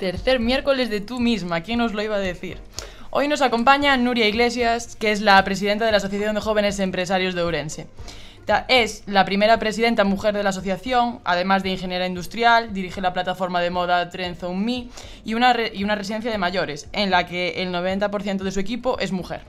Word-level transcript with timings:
Tercer 0.00 0.40
miércoles 0.40 0.88
de 0.88 1.02
tú 1.02 1.20
misma, 1.20 1.60
¿quién 1.60 1.78
nos 1.78 1.92
lo 1.92 2.00
iba 2.00 2.16
a 2.16 2.20
decir? 2.20 2.56
Hoy 3.10 3.28
nos 3.28 3.42
acompaña 3.42 3.98
Nuria 3.98 4.26
Iglesias, 4.26 4.96
que 4.96 5.12
es 5.12 5.20
la 5.20 5.44
presidenta 5.44 5.84
de 5.84 5.90
la 5.90 5.98
Asociación 5.98 6.34
de 6.34 6.40
Jóvenes 6.40 6.78
Empresarios 6.78 7.34
de 7.34 7.42
Ourense. 7.42 7.86
Es 8.68 9.02
la 9.04 9.26
primera 9.26 9.58
presidenta 9.58 10.04
mujer 10.04 10.34
de 10.34 10.42
la 10.42 10.48
asociación, 10.48 11.20
además 11.22 11.62
de 11.62 11.68
ingeniera 11.68 12.06
industrial, 12.06 12.72
dirige 12.72 13.02
la 13.02 13.12
plataforma 13.12 13.60
de 13.60 13.68
moda 13.68 14.08
Trenzo 14.08 14.50
y 15.22 15.34
una, 15.34 15.54
y 15.70 15.84
una 15.84 15.96
residencia 15.96 16.30
de 16.30 16.38
mayores, 16.38 16.88
en 16.92 17.10
la 17.10 17.26
que 17.26 17.62
el 17.62 17.70
90% 17.70 18.38
de 18.38 18.52
su 18.52 18.58
equipo 18.58 18.98
es 19.00 19.12
mujer. 19.12 19.42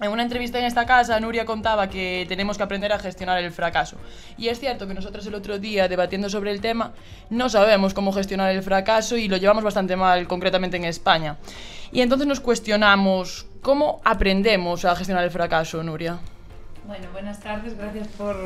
En 0.00 0.10
una 0.10 0.22
entrevista 0.22 0.58
en 0.58 0.64
esta 0.64 0.86
casa, 0.86 1.20
Nuria 1.20 1.44
contaba 1.44 1.88
que 1.88 2.24
tenemos 2.28 2.56
que 2.56 2.62
aprender 2.62 2.92
a 2.92 2.98
gestionar 2.98 3.38
el 3.38 3.52
fracaso. 3.52 3.98
Y 4.38 4.48
es 4.48 4.58
cierto 4.58 4.88
que 4.88 4.94
nosotros 4.94 5.26
el 5.26 5.34
otro 5.34 5.58
día, 5.58 5.86
debatiendo 5.86 6.28
sobre 6.30 6.50
el 6.50 6.60
tema, 6.60 6.92
no 7.30 7.48
sabemos 7.48 7.94
cómo 7.94 8.12
gestionar 8.12 8.50
el 8.50 8.62
fracaso 8.62 9.16
y 9.16 9.28
lo 9.28 9.36
llevamos 9.36 9.62
bastante 9.62 9.94
mal, 9.94 10.26
concretamente 10.26 10.76
en 10.76 10.86
España. 10.86 11.36
Y 11.92 12.00
entonces 12.00 12.26
nos 12.26 12.40
cuestionamos, 12.40 13.46
¿cómo 13.60 14.00
aprendemos 14.04 14.84
a 14.86 14.96
gestionar 14.96 15.24
el 15.24 15.30
fracaso, 15.30 15.82
Nuria? 15.82 16.18
Bueno, 16.86 17.06
buenas 17.12 17.38
tardes, 17.38 17.76
gracias 17.76 18.08
por, 18.08 18.36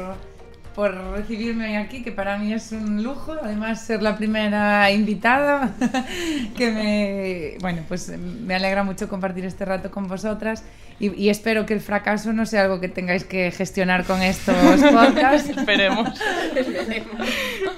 por 0.75 0.95
recibirme 1.13 1.79
aquí, 1.79 2.03
que 2.03 2.13
para 2.13 2.37
mí 2.37 2.53
es 2.53 2.73
un 2.73 3.03
lujo, 3.03 3.35
además 3.41 3.81
ser 3.81 4.03
la 4.03 4.17
primera 4.19 4.91
invitada, 4.91 5.71
que 6.57 6.71
me, 6.71 7.59
bueno, 7.61 7.83
pues 7.89 8.09
me 8.19 8.55
alegra 8.57 8.83
mucho 8.83 9.09
compartir 9.09 9.47
este 9.47 9.65
rato 9.65 9.91
con 9.91 10.07
vosotras 10.07 10.65
y, 10.99 11.15
y, 11.15 11.29
espero 11.29 11.67
que 11.67 11.75
el 11.75 11.81
fracaso 11.81 12.33
no 12.33 12.47
sea 12.47 12.63
algo 12.63 12.81
que 12.81 12.89
tengáis 12.89 13.25
que 13.25 13.51
gestionar 13.51 14.05
con 14.05 14.23
estos 14.23 14.55
podcasts. 14.93 15.51
Esperemos. 15.51 16.19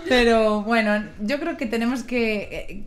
Pero 0.08 0.62
bueno, 0.62 1.04
yo 1.20 1.38
creo 1.40 1.56
que 1.56 1.66
tenemos 1.66 2.02
que... 2.02 2.84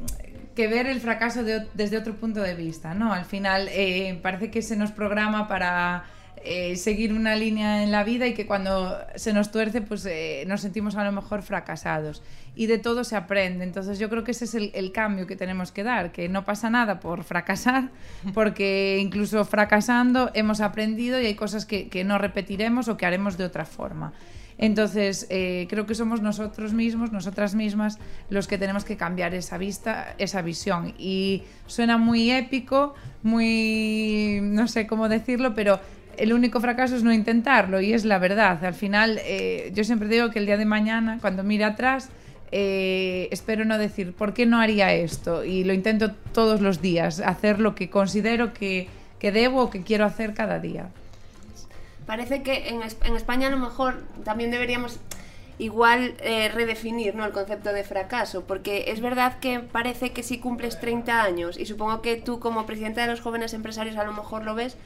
que 0.55 0.67
ver 0.67 0.85
el 0.85 0.99
fracaso 0.99 1.43
de, 1.43 1.65
desde 1.73 1.97
otro 1.97 2.15
punto 2.15 2.41
de 2.41 2.55
vista, 2.55 2.93
¿no? 2.93 3.13
Al 3.13 3.25
final 3.25 3.69
eh, 3.71 4.19
parece 4.21 4.51
que 4.51 4.61
se 4.61 4.75
nos 4.75 4.91
programa 4.91 5.47
para 5.47 6.03
eh, 6.43 6.75
seguir 6.75 7.13
una 7.13 7.35
línea 7.35 7.83
en 7.83 7.91
la 7.91 8.03
vida 8.03 8.27
y 8.27 8.33
que 8.33 8.45
cuando 8.45 8.97
se 9.15 9.33
nos 9.33 9.51
tuerce 9.51 9.81
pues 9.81 10.05
eh, 10.05 10.43
nos 10.47 10.61
sentimos 10.61 10.95
a 10.95 11.03
lo 11.03 11.11
mejor 11.11 11.41
fracasados. 11.41 12.21
Y 12.55 12.65
de 12.65 12.77
todo 12.77 13.03
se 13.03 13.15
aprende. 13.15 13.63
Entonces 13.63 13.99
yo 13.99 14.09
creo 14.09 14.23
que 14.23 14.31
ese 14.31 14.45
es 14.45 14.55
el, 14.55 14.91
cambio 14.91 15.27
que 15.27 15.35
tenemos 15.35 15.71
que 15.71 15.83
dar 15.83 16.11
que 16.11 16.27
no 16.27 16.43
pasa 16.43 16.69
nada 16.69 16.99
por 16.99 17.23
fracasar 17.23 17.89
porque 18.33 18.99
incluso 19.01 19.45
fracasando 19.45 20.31
hemos 20.33 20.59
aprendido 20.59 21.21
y 21.21 21.25
hay 21.27 21.35
cosas 21.35 21.65
que, 21.65 21.87
que 21.87 22.03
no 22.03 22.17
repetiremos 22.17 22.87
o 22.87 22.97
que 22.97 23.05
haremos 23.05 23.37
de 23.37 23.45
otra 23.45 23.65
forma. 23.65 24.13
Entonces, 24.61 25.25
eh, 25.31 25.65
creo 25.71 25.87
que 25.87 25.95
somos 25.95 26.21
nosotros 26.21 26.71
mismos, 26.71 27.11
nosotras 27.11 27.55
mismas, 27.55 27.97
los 28.29 28.47
que 28.47 28.59
tenemos 28.59 28.85
que 28.85 28.95
cambiar 28.95 29.33
esa 29.33 29.57
vista, 29.57 30.13
esa 30.19 30.43
visión. 30.43 30.93
Y 30.99 31.41
suena 31.65 31.97
muy 31.97 32.29
épico, 32.29 32.93
muy, 33.23 34.39
no 34.43 34.67
sé 34.67 34.85
cómo 34.85 35.09
decirlo, 35.09 35.55
pero 35.55 35.79
el 36.21 36.33
único 36.33 36.59
fracaso 36.61 36.95
es 36.95 37.01
no 37.01 37.11
intentarlo 37.11 37.81
y 37.81 37.93
es 37.93 38.05
la 38.05 38.19
verdad. 38.19 38.63
Al 38.63 38.75
final, 38.75 39.19
eh, 39.23 39.71
yo 39.73 39.83
siempre 39.83 40.07
digo 40.07 40.29
que 40.29 40.37
el 40.37 40.45
día 40.45 40.55
de 40.55 40.65
mañana, 40.65 41.17
cuando 41.19 41.41
mire 41.41 41.63
atrás, 41.63 42.09
eh, 42.51 43.27
espero 43.31 43.65
no 43.65 43.79
decir, 43.79 44.13
¿por 44.13 44.35
qué 44.35 44.45
no 44.45 44.59
haría 44.59 44.93
esto? 44.93 45.43
Y 45.43 45.63
lo 45.63 45.73
intento 45.73 46.11
todos 46.31 46.61
los 46.61 46.79
días, 46.79 47.21
hacer 47.21 47.59
lo 47.59 47.73
que 47.73 47.89
considero 47.89 48.53
que, 48.53 48.87
que 49.17 49.31
debo 49.31 49.63
o 49.63 49.69
que 49.71 49.81
quiero 49.81 50.05
hacer 50.05 50.35
cada 50.35 50.59
día. 50.59 50.89
Parece 52.05 52.43
que 52.43 52.69
en, 52.69 52.83
España 53.15 53.47
a 53.47 53.51
lo 53.51 53.57
mejor 53.57 54.03
también 54.23 54.51
deberíamos 54.51 54.99
igual 55.57 56.13
eh, 56.19 56.49
redefinir 56.49 57.15
¿no? 57.15 57.25
el 57.25 57.31
concepto 57.31 57.73
de 57.73 57.83
fracaso, 57.83 58.43
porque 58.43 58.85
es 58.89 59.01
verdad 59.01 59.39
que 59.39 59.59
parece 59.59 60.11
que 60.11 60.21
si 60.21 60.37
cumples 60.37 60.79
30 60.79 61.23
años, 61.23 61.57
y 61.57 61.65
supongo 61.65 62.03
que 62.03 62.15
tú 62.17 62.39
como 62.39 62.67
presidenta 62.67 63.01
de 63.01 63.07
los 63.07 63.21
jóvenes 63.21 63.55
empresarios 63.55 63.97
a 63.97 64.03
lo 64.03 64.13
mejor 64.13 64.43
lo 64.43 64.53
ves, 64.53 64.77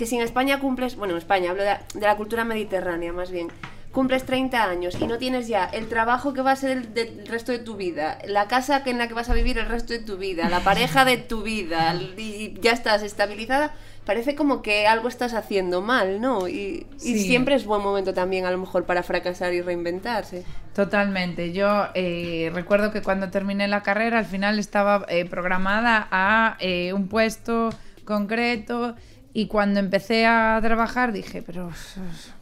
que 0.00 0.06
si 0.06 0.16
en 0.16 0.22
España 0.22 0.60
cumples, 0.60 0.96
bueno, 0.96 1.12
en 1.12 1.18
España 1.18 1.50
hablo 1.50 1.62
de, 1.62 1.76
de 1.92 2.06
la 2.06 2.16
cultura 2.16 2.42
mediterránea 2.42 3.12
más 3.12 3.30
bien, 3.30 3.48
cumples 3.92 4.24
30 4.24 4.64
años 4.64 4.96
y 4.98 5.06
no 5.06 5.18
tienes 5.18 5.46
ya 5.46 5.66
el 5.66 5.90
trabajo 5.90 6.32
que 6.32 6.40
va 6.40 6.52
a 6.52 6.56
ser 6.56 6.70
el 6.70 6.94
del 6.94 7.26
resto 7.26 7.52
de 7.52 7.58
tu 7.58 7.76
vida, 7.76 8.16
la 8.26 8.48
casa 8.48 8.82
en 8.86 8.96
la 8.96 9.08
que 9.08 9.12
vas 9.12 9.28
a 9.28 9.34
vivir 9.34 9.58
el 9.58 9.66
resto 9.66 9.92
de 9.92 9.98
tu 9.98 10.16
vida, 10.16 10.48
la 10.48 10.60
pareja 10.60 11.04
de 11.04 11.18
tu 11.18 11.42
vida, 11.42 11.94
y 12.16 12.54
ya 12.62 12.72
estás 12.72 13.02
estabilizada, 13.02 13.74
parece 14.06 14.34
como 14.34 14.62
que 14.62 14.86
algo 14.86 15.06
estás 15.06 15.34
haciendo 15.34 15.82
mal, 15.82 16.18
¿no? 16.18 16.48
Y, 16.48 16.86
siempre 16.96 17.56
es 17.56 17.66
buen 17.66 17.82
momento 17.82 18.14
también 18.14 18.46
a 18.46 18.50
lo 18.50 18.56
mejor 18.56 18.86
para 18.86 19.02
fracasar 19.02 19.52
y 19.52 19.60
reinventarse. 19.60 20.46
Totalmente. 20.74 21.52
Yo 21.52 21.88
eh, 21.92 22.50
recuerdo 22.54 22.90
que 22.90 23.02
cuando 23.02 23.28
terminé 23.28 23.68
la 23.68 23.82
carrera 23.82 24.18
al 24.18 24.24
final 24.24 24.58
estaba 24.58 25.04
eh, 25.10 25.26
programada 25.26 26.08
a 26.10 26.56
eh, 26.58 26.94
un 26.94 27.06
puesto 27.06 27.68
concreto 28.06 28.96
y 29.32 29.46
cuando 29.46 29.80
empecé 29.80 30.26
a 30.26 30.58
trabajar 30.62 31.12
dije, 31.12 31.42
pero 31.42 31.70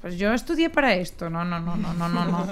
pues 0.00 0.16
yo 0.16 0.32
estudié 0.32 0.70
para 0.70 0.94
esto. 0.94 1.28
No, 1.28 1.44
no, 1.44 1.60
no, 1.60 1.76
no, 1.76 1.92
no, 1.92 2.08
no, 2.08 2.24
no. 2.24 2.46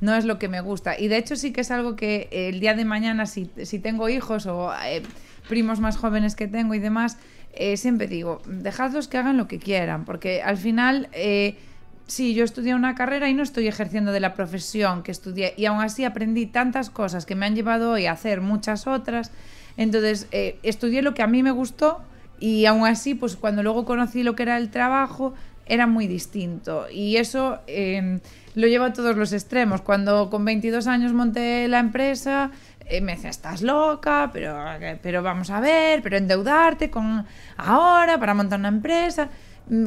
No 0.00 0.14
es 0.14 0.24
lo 0.26 0.38
que 0.38 0.48
me 0.48 0.60
gusta. 0.60 0.98
Y 0.98 1.08
de 1.08 1.16
hecho 1.16 1.36
sí 1.36 1.52
que 1.52 1.62
es 1.62 1.70
algo 1.70 1.96
que 1.96 2.28
el 2.30 2.60
día 2.60 2.74
de 2.74 2.84
mañana, 2.84 3.24
si, 3.26 3.50
si 3.62 3.78
tengo 3.78 4.08
hijos 4.08 4.46
o 4.46 4.72
eh, 4.84 5.02
primos 5.48 5.80
más 5.80 5.96
jóvenes 5.96 6.34
que 6.34 6.48
tengo 6.48 6.74
y 6.74 6.80
demás, 6.80 7.16
eh, 7.54 7.78
siempre 7.78 8.06
digo, 8.06 8.42
dejadlos 8.46 9.08
que 9.08 9.16
hagan 9.16 9.38
lo 9.38 9.48
que 9.48 9.58
quieran, 9.58 10.04
porque 10.04 10.42
al 10.42 10.56
final... 10.56 11.08
Eh, 11.12 11.56
sí, 12.06 12.34
yo 12.34 12.44
estudié 12.44 12.74
una 12.74 12.94
carrera 12.94 13.28
y 13.28 13.34
no 13.34 13.42
estoy 13.42 13.66
ejerciendo 13.66 14.12
de 14.12 14.20
la 14.20 14.34
profesión 14.34 15.02
que 15.02 15.10
estudié 15.10 15.54
y 15.56 15.66
aún 15.66 15.80
así 15.80 16.04
aprendí 16.04 16.46
tantas 16.46 16.88
cosas 16.90 17.26
que 17.26 17.34
me 17.34 17.46
han 17.46 17.56
llevado 17.56 17.92
hoy 17.92 18.06
a 18.06 18.12
hacer 18.12 18.40
muchas 18.40 18.86
otras. 18.86 19.32
Entonces, 19.76 20.28
eh, 20.30 20.58
estudié 20.62 21.02
lo 21.02 21.14
que 21.14 21.22
a 21.22 21.26
mí 21.26 21.42
me 21.42 21.50
gustó 21.50 22.00
y 22.38 22.66
aún 22.66 22.86
así, 22.86 23.14
pues 23.14 23.36
cuando 23.36 23.62
luego 23.62 23.84
conocí 23.84 24.22
lo 24.22 24.36
que 24.36 24.42
era 24.42 24.56
el 24.58 24.70
trabajo, 24.70 25.34
era 25.66 25.86
muy 25.86 26.06
distinto. 26.06 26.86
Y 26.90 27.16
eso 27.16 27.58
eh, 27.66 28.20
lo 28.54 28.66
llevo 28.66 28.84
a 28.84 28.92
todos 28.92 29.16
los 29.16 29.32
extremos. 29.32 29.80
Cuando 29.80 30.30
con 30.30 30.44
22 30.44 30.86
años 30.86 31.12
monté 31.12 31.66
la 31.68 31.80
empresa, 31.80 32.50
eh, 32.88 33.00
me 33.00 33.16
decía, 33.16 33.30
estás 33.30 33.62
loca, 33.62 34.30
pero, 34.32 34.56
pero 35.02 35.22
vamos 35.22 35.50
a 35.50 35.60
ver, 35.60 36.02
pero 36.02 36.16
endeudarte 36.16 36.90
con 36.90 37.26
ahora 37.56 38.18
para 38.18 38.34
montar 38.34 38.60
una 38.60 38.68
empresa 38.68 39.28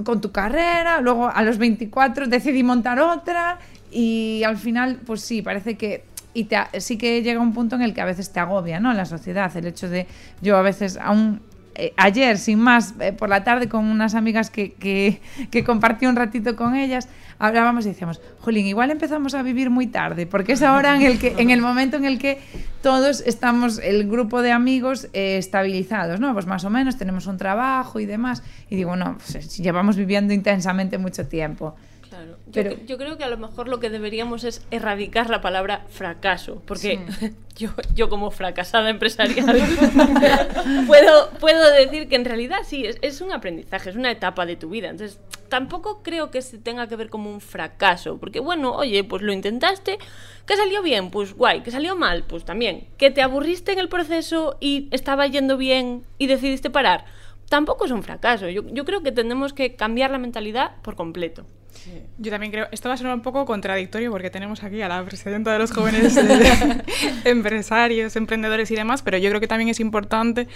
con 0.04 0.20
tu 0.20 0.34
carrera, 0.34 1.00
luego 1.00 1.30
a 1.30 1.42
los 1.42 1.58
24 1.58 2.28
decidí 2.28 2.64
montar 2.64 3.00
otra 3.00 3.60
y 3.92 4.44
al 4.46 4.58
final, 4.58 5.00
pues 5.06 5.22
sí, 5.22 5.42
parece 5.42 5.78
que 5.78 6.04
y 6.34 6.44
te, 6.44 6.58
sí 6.80 6.98
que 6.98 7.24
llega 7.24 7.40
un 7.40 7.54
punto 7.54 7.76
en 7.76 7.82
el 7.82 7.94
que 7.94 8.02
a 8.02 8.06
veces 8.06 8.32
te 8.32 8.40
agobia, 8.40 8.80
¿no? 8.80 8.94
La 8.94 9.06
sociedad, 9.06 9.56
el 9.56 9.68
hecho 9.68 9.90
de 9.90 10.06
yo 10.42 10.58
a 10.58 10.62
veces 10.62 10.98
aún 10.98 11.42
eh, 11.80 11.94
ayer, 11.96 12.38
sin 12.38 12.60
más, 12.60 12.94
eh, 13.00 13.14
por 13.14 13.30
la 13.30 13.46
tarde 13.46 13.70
con 13.70 13.86
unas 13.86 14.14
amigas 14.14 14.50
que, 14.50 14.74
que, 14.74 15.64
compartí 15.64 16.06
un 16.06 16.18
ratito 16.18 16.58
con 16.58 16.76
ellas, 16.76 17.08
hablábamos 17.38 17.86
y 17.86 17.90
decíamos, 17.90 18.20
Jolín, 18.40 18.66
igual 18.66 18.92
empezamos 18.92 19.34
a 19.34 19.44
vivir 19.44 19.70
muy 19.70 19.88
tarde, 19.88 20.26
porque 20.26 20.54
es 20.54 20.62
ahora 20.62 20.96
en 20.98 21.04
el, 21.04 21.20
que, 21.20 21.36
en 21.38 21.52
el 21.52 21.62
momento 21.62 21.96
en 21.96 22.04
el 22.04 22.20
que 22.20 22.42
todos 22.82 23.22
estamos, 23.26 23.80
el 23.80 24.10
grupo 24.10 24.42
de 24.42 24.52
amigos, 24.52 25.08
eh, 25.14 25.38
estabilizados, 25.38 26.20
¿no? 26.20 26.34
Pues 26.34 26.48
más 26.48 26.66
o 26.66 26.70
menos 26.70 26.98
tenemos 26.98 27.28
un 27.28 27.38
trabajo 27.38 28.02
y 28.02 28.06
demás. 28.06 28.44
Y 28.70 28.76
digo, 28.76 28.98
no, 28.98 29.18
pues, 29.18 29.58
llevamos 29.58 29.96
viviendo 29.96 30.34
intensamente 30.34 30.98
mucho 30.98 31.28
tiempo. 31.28 31.76
Claro. 32.10 32.38
Pero, 32.52 32.72
yo, 32.72 32.86
yo, 32.86 32.98
creo 32.98 33.18
que 33.18 33.24
a 33.24 33.30
lo 33.30 33.38
mejor 33.38 33.68
lo 33.68 33.80
que 33.80 33.92
deberíamos 33.92 34.44
es 34.44 34.66
erradicar 34.72 35.30
la 35.30 35.42
palabra 35.42 35.86
fracaso, 35.90 36.62
porque 36.66 37.00
sí. 37.20 37.36
yo, 37.56 37.70
yo 37.94 38.10
como 38.10 38.32
fracasada 38.32 38.90
empresarial 38.90 39.46
puedo, 40.88 41.30
puedo 41.40 41.72
decir 41.72 42.10
que 42.10 42.16
en 42.16 42.26
realidad 42.26 42.60
sí, 42.66 42.86
es, 42.86 42.98
es, 43.04 43.22
un 43.22 43.32
aprendizaje, 43.32 43.92
es 43.92 43.96
una 43.96 44.10
etapa 44.10 44.48
de 44.48 44.56
tu 44.56 44.70
vida. 44.70 44.90
Entonces, 44.90 45.20
tampoco 45.50 46.02
creo 46.02 46.32
que 46.32 46.42
se 46.42 46.58
tenga 46.58 46.88
que 46.88 46.96
ver 46.96 47.10
como 47.12 47.30
un 47.30 47.42
fracaso, 47.42 48.18
porque 48.18 48.40
bueno, 48.40 48.74
oye, 48.74 49.04
pues 49.04 49.22
lo 49.22 49.32
intentaste, 49.32 50.00
que 50.48 50.58
salió 50.58 50.82
bien, 50.82 51.12
pues 51.12 51.36
guay, 51.36 51.62
que 51.62 51.70
salió 51.70 51.96
mal, 51.96 52.24
pues 52.24 52.44
también, 52.44 52.88
que 52.98 53.12
te 53.12 53.22
aburriste 53.22 53.74
en 53.74 53.80
el 53.80 53.90
proceso 53.90 54.58
y 54.60 54.88
estaba 54.90 55.28
yendo 55.28 55.58
bien 55.58 56.04
y 56.18 56.26
decidiste 56.26 56.72
parar. 56.72 57.06
Tampoco 57.50 57.86
es 57.86 57.92
un 57.92 58.04
fracaso. 58.04 58.48
Yo, 58.50 58.64
yo 58.68 58.86
creo 58.86 59.02
que 59.02 59.12
tenemos 59.12 59.54
que 59.54 59.76
cambiar 59.76 60.12
la 60.12 60.20
mentalidad 60.20 60.76
por 60.82 60.96
completo. 60.96 61.46
Sí. 61.72 62.02
Yo 62.18 62.32
también 62.32 62.52
creo, 62.52 62.68
esto 62.72 62.90
va 62.90 62.96
a 62.96 62.98
sonar 62.98 63.14
un 63.14 63.22
poco 63.22 63.46
contradictorio 63.46 64.12
porque 64.12 64.30
tenemos 64.30 64.64
aquí 64.64 64.82
a 64.82 64.88
la 64.88 65.04
presidenta 65.04 65.54
de 65.54 65.60
los 65.60 65.72
jóvenes 65.74 66.18
eh, 66.18 66.84
empresarios, 67.26 68.16
emprendedores 68.16 68.70
y 68.72 68.76
demás, 68.76 69.02
pero 69.02 69.18
yo 69.18 69.30
creo 69.30 69.40
que 69.40 69.48
también 69.48 69.70
es 69.70 69.80
importante 69.80 70.48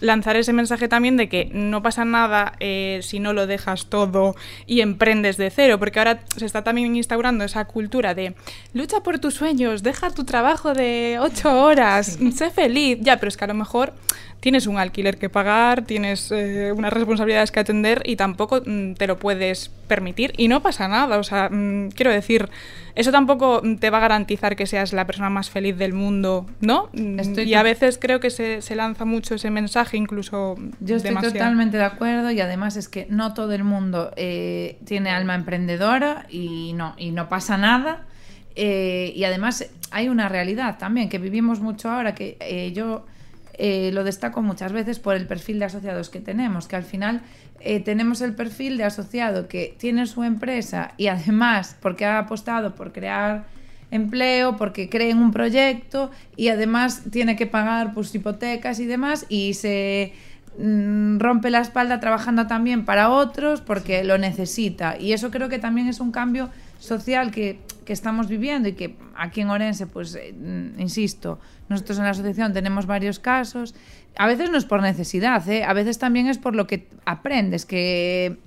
lanzar 0.00 0.36
ese 0.36 0.52
mensaje 0.52 0.88
también 0.88 1.16
de 1.16 1.28
que 1.28 1.50
no 1.52 1.82
pasa 1.82 2.04
nada 2.04 2.54
eh, 2.60 3.00
si 3.02 3.20
no 3.20 3.32
lo 3.32 3.46
dejas 3.46 3.86
todo 3.86 4.34
y 4.66 4.80
emprendes 4.80 5.36
de 5.36 5.50
cero, 5.50 5.78
porque 5.78 5.98
ahora 5.98 6.20
se 6.36 6.46
está 6.46 6.64
también 6.64 6.94
instaurando 6.96 7.44
esa 7.44 7.64
cultura 7.66 8.14
de 8.14 8.34
lucha 8.72 9.02
por 9.02 9.18
tus 9.18 9.34
sueños, 9.34 9.82
deja 9.82 10.10
tu 10.10 10.24
trabajo 10.24 10.74
de 10.74 11.18
ocho 11.20 11.62
horas, 11.62 12.18
sé 12.34 12.50
feliz. 12.50 12.98
Ya, 13.00 13.18
pero 13.18 13.28
es 13.28 13.36
que 13.36 13.44
a 13.44 13.48
lo 13.48 13.54
mejor 13.54 13.92
tienes 14.40 14.66
un 14.66 14.78
alquiler 14.78 15.18
que 15.18 15.28
pagar, 15.28 15.82
tienes 15.82 16.32
eh, 16.32 16.72
unas 16.72 16.92
responsabilidades 16.92 17.52
que 17.52 17.60
atender 17.60 18.02
y 18.04 18.16
tampoco 18.16 18.62
mm, 18.64 18.94
te 18.94 19.06
lo 19.06 19.18
puedes 19.18 19.68
permitir 19.86 20.32
y 20.36 20.48
no 20.48 20.62
pasa 20.62 20.88
nada. 20.88 21.18
O 21.18 21.22
sea, 21.22 21.50
mm, 21.50 21.90
quiero 21.90 22.10
decir, 22.10 22.48
eso 22.94 23.12
tampoco 23.12 23.62
te 23.78 23.90
va 23.90 23.98
a 23.98 24.00
garantizar 24.00 24.56
que 24.56 24.66
seas 24.66 24.92
la 24.94 25.06
persona 25.06 25.28
más 25.28 25.50
feliz 25.50 25.76
del 25.76 25.92
mundo, 25.92 26.46
¿no? 26.60 26.88
Mm, 26.94 27.20
Estoy 27.20 27.44
y 27.44 27.54
a 27.54 27.62
veces 27.62 27.98
creo 28.00 28.18
que 28.18 28.30
se, 28.30 28.62
se 28.62 28.74
lanza 28.74 29.04
mucho 29.04 29.34
ese 29.34 29.50
mensaje, 29.50 29.98
incluso 29.98 30.56
Yo 30.80 30.96
estoy 30.96 31.10
demasiado. 31.10 31.34
totalmente 31.34 31.76
de 31.76 31.84
acuerdo 31.84 32.30
y 32.30 32.40
además 32.40 32.76
es 32.76 32.88
que 32.88 33.06
no 33.10 33.34
todo 33.34 33.52
el 33.52 33.64
mundo 33.64 34.10
eh, 34.16 34.78
tiene 34.84 35.10
alma 35.10 35.34
emprendedora 35.34 36.26
y 36.30 36.72
no, 36.74 36.94
y 36.96 37.10
no 37.10 37.28
pasa 37.28 37.58
nada. 37.58 38.06
Eh, 38.56 39.12
y 39.14 39.24
además 39.24 39.70
hay 39.90 40.08
una 40.08 40.28
realidad 40.28 40.78
también 40.78 41.08
que 41.08 41.18
vivimos 41.18 41.60
mucho 41.60 41.90
ahora 41.90 42.14
que 42.14 42.36
eh, 42.40 42.72
yo 42.74 43.06
eh, 43.54 43.90
lo 43.92 44.04
destaco 44.04 44.42
muchas 44.42 44.72
veces 44.72 44.98
por 44.98 45.16
el 45.16 45.26
perfil 45.26 45.58
de 45.58 45.66
asociados 45.66 46.10
que 46.10 46.20
tenemos, 46.20 46.66
que 46.68 46.76
al 46.76 46.84
final 46.84 47.22
eh, 47.60 47.80
tenemos 47.80 48.20
el 48.20 48.34
perfil 48.34 48.76
de 48.76 48.84
asociado 48.84 49.48
que 49.48 49.74
tiene 49.78 50.06
su 50.06 50.24
empresa 50.24 50.92
y 50.96 51.08
además 51.08 51.76
porque 51.80 52.04
ha 52.06 52.18
apostado 52.18 52.74
por 52.74 52.92
crear 52.92 53.44
empleo, 53.90 54.56
porque 54.56 54.88
cree 54.88 55.10
en 55.10 55.18
un 55.18 55.32
proyecto 55.32 56.10
y 56.36 56.48
además 56.48 57.02
tiene 57.10 57.36
que 57.36 57.46
pagar 57.46 57.92
pues, 57.92 58.14
hipotecas 58.14 58.78
y 58.80 58.86
demás 58.86 59.26
y 59.28 59.54
se 59.54 60.12
rompe 60.58 61.50
la 61.50 61.60
espalda 61.60 62.00
trabajando 62.00 62.46
también 62.46 62.84
para 62.84 63.10
otros 63.10 63.60
porque 63.60 64.04
lo 64.04 64.18
necesita. 64.18 64.98
Y 64.98 65.12
eso 65.12 65.30
creo 65.30 65.48
que 65.48 65.58
también 65.58 65.88
es 65.88 66.00
un 66.00 66.12
cambio 66.12 66.50
social 66.78 67.30
que, 67.30 67.60
que 67.84 67.92
estamos 67.92 68.28
viviendo 68.28 68.68
y 68.68 68.72
que 68.72 68.96
aquí 69.16 69.40
en 69.42 69.50
Orense, 69.50 69.86
pues, 69.86 70.14
eh, 70.14 70.34
mm, 70.36 70.80
insisto, 70.80 71.38
nosotros 71.68 71.98
en 71.98 72.04
la 72.04 72.10
asociación 72.10 72.52
tenemos 72.52 72.86
varios 72.86 73.18
casos. 73.18 73.74
A 74.16 74.26
veces 74.26 74.50
no 74.50 74.58
es 74.58 74.64
por 74.64 74.82
necesidad, 74.82 75.48
¿eh? 75.48 75.64
a 75.64 75.72
veces 75.72 75.98
también 75.98 76.26
es 76.26 76.38
por 76.38 76.56
lo 76.56 76.66
que 76.66 76.88
aprendes, 77.04 77.64
que 77.64 78.38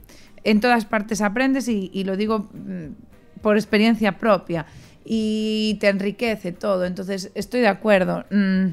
en 0.44 0.60
todas 0.60 0.86
partes 0.86 1.22
aprendes 1.22 1.68
y, 1.68 1.90
y 1.94 2.04
lo 2.04 2.18
digo 2.18 2.50
mm, 2.54 3.42
por 3.42 3.56
experiencia 3.56 4.18
propia 4.18 4.66
y 5.06 5.78
te 5.80 5.90
enriquece 5.90 6.52
todo. 6.52 6.86
Entonces, 6.86 7.32
estoy 7.36 7.62
de 7.62 7.68
acuerdo. 7.68 8.26
Mm, 8.30 8.68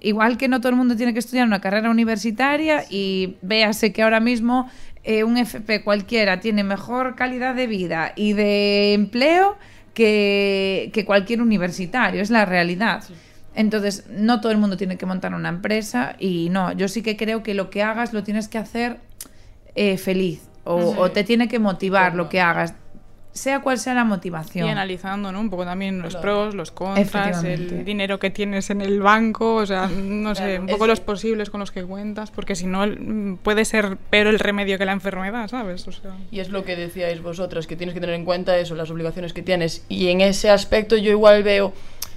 igual 0.00 0.36
que 0.36 0.48
no 0.48 0.60
todo 0.60 0.70
el 0.70 0.76
mundo 0.76 0.96
tiene 0.96 1.12
que 1.12 1.18
estudiar 1.18 1.46
una 1.46 1.60
carrera 1.60 1.90
universitaria 1.90 2.84
y 2.88 3.36
véase 3.42 3.92
que 3.92 4.02
ahora 4.02 4.20
mismo 4.20 4.70
eh, 5.04 5.24
un 5.24 5.36
FP 5.36 5.82
cualquiera 5.82 6.40
tiene 6.40 6.64
mejor 6.64 7.14
calidad 7.14 7.54
de 7.54 7.66
vida 7.66 8.12
y 8.16 8.32
de 8.32 8.94
empleo 8.94 9.56
que, 9.94 10.90
que 10.92 11.04
cualquier 11.04 11.42
universitario, 11.42 12.22
es 12.22 12.30
la 12.30 12.44
realidad. 12.44 13.02
Entonces, 13.54 14.04
no 14.08 14.40
todo 14.40 14.52
el 14.52 14.58
mundo 14.58 14.76
tiene 14.76 14.96
que 14.96 15.06
montar 15.06 15.34
una 15.34 15.48
empresa 15.48 16.14
y 16.18 16.48
no, 16.50 16.72
yo 16.72 16.86
sí 16.86 17.02
que 17.02 17.16
creo 17.16 17.42
que 17.42 17.54
lo 17.54 17.70
que 17.70 17.82
hagas 17.82 18.12
lo 18.12 18.22
tienes 18.22 18.46
que 18.46 18.58
hacer 18.58 18.98
eh, 19.74 19.96
feliz 19.96 20.42
o, 20.62 20.94
o 20.96 21.10
te 21.10 21.24
tiene 21.24 21.48
que 21.48 21.58
motivar 21.58 22.14
lo 22.14 22.28
que 22.28 22.40
hagas, 22.40 22.74
sea 23.38 23.60
cual 23.60 23.78
sea 23.78 23.94
la 23.94 24.02
Y 24.02 24.04
motivación. 24.04 24.68
analizando, 24.68 25.32
¿no? 25.32 25.40
Un 25.40 25.48
poco 25.50 25.64
también 25.64 26.02
los 26.02 26.14
Claro. 26.14 26.22
pros, 26.22 26.54
los 26.54 26.70
contras, 26.70 27.42
el 27.44 27.84
dinero 27.84 28.18
que 28.18 28.30
tienes 28.30 28.70
en 28.70 28.80
el 28.82 29.00
banco, 29.00 29.54
o 29.56 29.66
sea, 29.66 29.86
no 29.88 30.34
sé, 30.34 30.58
un 30.58 30.66
poco 30.66 30.84
es- 30.84 30.88
los 30.88 31.00
posibles 31.00 31.50
con 31.50 31.60
los 31.60 31.70
que 31.70 31.84
cuentas, 31.84 32.30
porque 32.30 32.54
si 32.54 32.66
no 32.66 32.86
mm, 32.86 33.36
puede 33.42 33.64
ser 33.64 33.96
peor 34.10 34.26
el 34.26 34.38
remedio 34.38 34.76
que 34.78 34.84
la 34.84 34.92
enfermedad, 34.92 35.48
¿sabes? 35.48 35.86
O 35.88 35.92
sea, 35.92 36.16
Y 36.30 36.40
es 36.40 36.50
lo 36.50 36.64
que 36.64 36.76
decíais 36.76 37.22
vosotras, 37.22 37.66
que 37.66 37.76
tienes 37.76 37.94
que 37.94 38.00
tener 38.00 38.14
en 38.16 38.24
cuenta 38.24 38.58
eso, 38.58 38.74
las 38.74 38.90
obligaciones 38.90 39.32
que 39.32 39.42
tienes. 39.42 39.84
Y 39.88 40.08
en 40.08 40.20
ese 40.20 40.50
aspecto 40.50 40.96
yo 40.96 41.10
igual 41.10 41.42
veo 41.42 41.72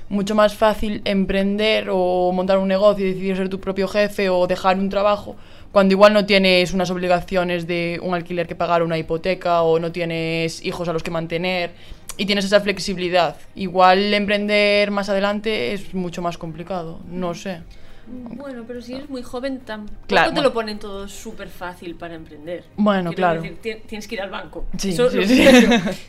mucho 0.10 0.36
más 0.36 0.56
fácil 0.56 1.02
emprender 1.06 1.88
o 1.90 2.32
montar 2.34 2.58
un 2.58 2.68
negocio 2.68 3.06
y 3.06 3.14
decidir 3.14 3.38
ser 3.38 3.48
tu 3.48 3.62
propio 3.62 3.88
jefe 3.88 4.30
o 4.30 4.46
dejar 4.46 4.78
un 4.78 4.90
trabajo 4.90 5.38
cuando 5.72 5.94
igual 5.94 6.14
no 6.14 6.26
tienes 6.26 6.74
unas 6.74 6.90
obligaciones 6.92 7.68
de 7.68 8.00
un 8.04 8.14
alquiler 8.14 8.48
que 8.48 8.56
pagar, 8.56 8.84
una 8.84 8.98
hipoteca 8.98 9.62
o 9.64 9.80
no 9.80 9.92
tienes 9.92 10.64
hijos 10.66 10.88
a 10.90 10.94
los 10.94 11.04
que 11.04 11.12
mantener 11.12 11.72
y 12.18 12.26
tienes 12.26 12.46
esa 12.46 12.60
flexibilidad. 12.60 13.38
Igual 13.56 14.14
emprender 14.14 14.92
más 14.92 15.10
adelante 15.10 15.74
es 15.74 15.94
mucho 15.94 16.22
más 16.22 16.38
complicado, 16.38 17.00
no 17.08 17.34
sé. 17.34 17.62
Bueno, 18.08 18.66
pero 18.68 18.82
si 18.82 18.96
eres 18.96 19.10
muy 19.10 19.22
joven 19.22 19.60
tampoco 19.62 19.96
Claro, 20.08 20.34
te 20.34 20.42
lo 20.42 20.52
ponen 20.52 20.80
todo 20.80 21.08
súper 21.08 21.48
fácil 21.48 21.96
para 21.96 22.16
emprender. 22.16 22.66
Bueno, 22.76 23.12
Quiero 23.12 23.16
claro. 23.16 23.42
decir, 23.42 23.58
ti- 23.62 23.88
tienes 23.88 24.08
que 24.08 24.16
ir 24.16 24.22
al 24.22 24.30
banco. 24.32 24.66
Sí, 24.78 24.90
Eso 24.90 25.10
sí, 25.10 25.24
sí. 25.26 25.46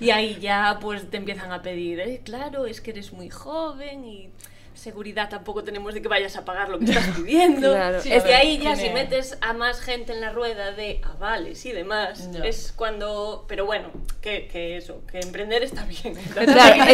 Y 0.01 0.11
ahí 0.11 0.39
ya 0.41 0.79
pues 0.81 1.09
te 1.11 1.19
empiezan 1.19 1.53
a 1.53 1.63
pedir, 1.63 2.01
"Eh, 2.01 2.21
claro, 2.25 2.67
es 2.67 2.81
que 2.81 2.91
eres 2.91 3.13
muy 3.13 3.29
joven 3.29 4.05
y 4.05 4.31
seguridad 4.83 5.29
tampoco 5.29 5.65
tenemos 5.65 5.95
de 5.95 6.03
que 6.03 6.09
vayas 6.09 6.37
a 6.37 6.45
pagar 6.45 6.69
lo 6.69 6.79
que 6.79 6.87
estás 6.87 7.09
pidiendo. 7.17 7.73
Claro. 7.73 8.01
Sí, 8.01 8.13
es 8.13 8.23
que 8.23 8.35
ahí 8.35 8.59
ya 8.59 8.77
si 8.77 8.91
metes 8.91 9.37
a 9.41 9.53
más 9.53 9.81
gente 9.81 10.13
en 10.13 10.21
la 10.21 10.31
rueda 10.31 10.73
de 10.73 11.01
avales 11.03 11.65
y 11.67 11.73
demás, 11.73 12.31
Ya. 12.33 12.45
es 12.45 12.73
cuando... 12.75 13.45
Pero 13.49 13.67
bueno, 13.67 13.91
que, 14.21 14.49
que 14.49 14.77
eso, 14.77 15.03
que 15.11 15.21
emprender 15.21 15.63
está 15.63 15.85
bien. 15.85 16.15
Claro, 16.53 16.85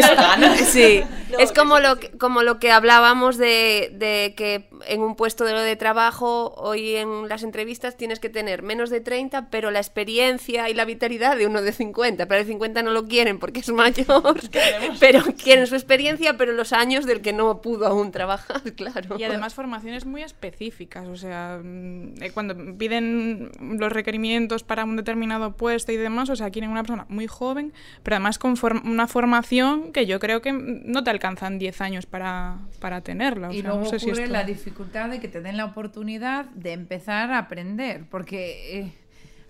es, 0.55 0.69
sí. 0.69 1.03
No, 1.31 1.39
es 1.39 1.53
como 1.53 1.77
sí, 1.77 1.83
lo 1.83 1.99
que 1.99 1.99
que, 1.99 2.19
como 2.19 2.43
lo 2.43 2.59
que 2.59 2.71
hablábamos 2.71 3.37
de, 3.37 3.91
de 3.95 4.35
que 4.37 4.69
en 4.87 5.01
un 5.01 5.17
puesto 5.17 5.45
de 5.45 5.53
lo 5.53 5.61
de 5.61 5.77
trabajo, 5.77 6.55
hoy 6.57 6.97
en 6.97 7.29
las 7.29 7.43
entrevistas 7.43 7.97
tienes 7.97 8.21
que 8.21 8.29
tener 8.29 8.63
menos 8.63 8.91
de 8.91 9.01
30, 9.01 9.51
pero 9.51 9.71
la 9.71 9.79
experiencia 9.79 10.69
y 10.69 10.75
la 10.75 10.85
vitalidad 10.85 11.37
de 11.37 11.47
uno 11.47 11.63
de 11.63 11.73
50. 11.73 12.27
Pero 12.27 12.41
el 12.41 12.47
50 12.47 12.83
no 12.83 12.93
lo 12.93 13.07
quieren 13.07 13.39
porque 13.39 13.61
es 13.61 13.69
mayor, 13.71 14.41
pero 15.01 15.23
quieren 15.43 15.67
su 15.67 15.75
experiencia, 15.75 16.37
pero 16.37 16.53
los 16.53 16.73
años 16.73 17.07
del 17.07 17.21
que 17.21 17.33
no 17.33 17.61
pudo 17.61 17.78
aún 17.87 18.11
trabajar, 18.13 18.61
claro. 18.77 19.17
Y 19.19 19.25
además 19.25 19.55
formaciones 19.55 20.07
muy 20.07 20.23
específicas, 20.23 21.07
o 21.09 21.17
sea, 21.17 21.61
mm, 21.63 22.23
eh, 22.23 22.31
cuando 22.33 22.55
piden 22.77 23.51
los 23.79 23.93
requerimientos 23.93 24.63
para 24.63 24.85
un 24.85 24.97
determinado 24.97 25.57
puesto 25.57 25.93
y 25.93 25.97
demás, 25.97 26.31
o 26.31 26.37
sea, 26.37 26.51
quieren 26.51 26.71
una 26.71 26.83
persona 26.83 27.07
muy 27.09 27.27
joven, 27.27 27.73
pero 28.03 28.17
además 28.17 28.39
con 28.39 28.57
form- 28.57 28.83
una 28.85 29.07
formación 29.07 29.93
que 29.93 30.07
yo 30.07 30.19
creo 30.21 30.43
que 30.43 30.53
no 30.53 31.05
te 31.05 31.11
alcanzan 31.11 31.59
10 31.59 31.81
años 31.81 32.07
para, 32.07 32.59
para 32.81 33.01
tenerla. 33.01 33.49
o 33.49 33.53
Y 33.53 33.61
sea, 33.61 33.69
luego 33.71 33.85
no 33.85 33.91
sé 33.91 33.99
si 33.99 34.07
ocurre 34.07 34.23
esto- 34.25 34.33
la 34.33 34.45
dificultad 34.45 35.09
de 35.11 35.21
que 35.21 35.29
te 35.29 35.41
den 35.41 35.57
la 35.57 35.65
oportunidad 35.67 36.47
de 36.47 36.73
empezar 36.73 37.31
a 37.33 37.39
aprender, 37.39 38.05
porque 38.11 38.79
eh, 38.81 38.93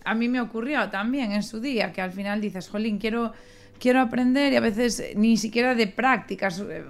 a 0.05 0.15
mí 0.15 0.29
me 0.29 0.41
ocurrió 0.41 0.89
también 0.91 1.33
en 1.33 1.43
su 1.43 1.61
día, 1.61 1.93
que 1.93 2.01
al 2.01 2.13
final 2.13 2.41
dices, 2.41 2.69
jolín, 2.69 2.99
quiero, 2.99 3.33
quiero 3.79 4.01
aprender 4.01 4.53
y 4.53 4.57
a 4.57 4.61
veces 4.61 5.03
ni 5.17 5.37
siquiera 5.37 5.75
de 5.75 5.87
prácticas, 5.87 6.63
eh, 6.69 6.85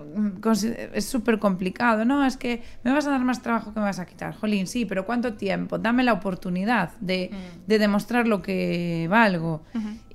es 0.94 1.04
súper 1.04 1.38
complicado, 1.38 2.04
¿no? 2.04 2.24
Es 2.24 2.36
que 2.36 2.62
me 2.84 2.92
vas 2.92 3.06
a 3.06 3.10
dar 3.10 3.24
más 3.24 3.42
trabajo 3.42 3.72
que 3.72 3.80
me 3.80 3.86
vas 3.86 3.98
a 3.98 4.06
quitar, 4.06 4.34
jolín, 4.34 4.66
sí, 4.66 4.84
pero 4.84 5.06
¿cuánto 5.06 5.34
tiempo? 5.34 5.78
Dame 5.78 6.02
la 6.04 6.12
oportunidad 6.12 6.92
de, 7.00 7.30
de 7.66 7.78
demostrar 7.78 8.26
lo 8.26 8.42
que 8.42 9.06
valgo. 9.10 9.62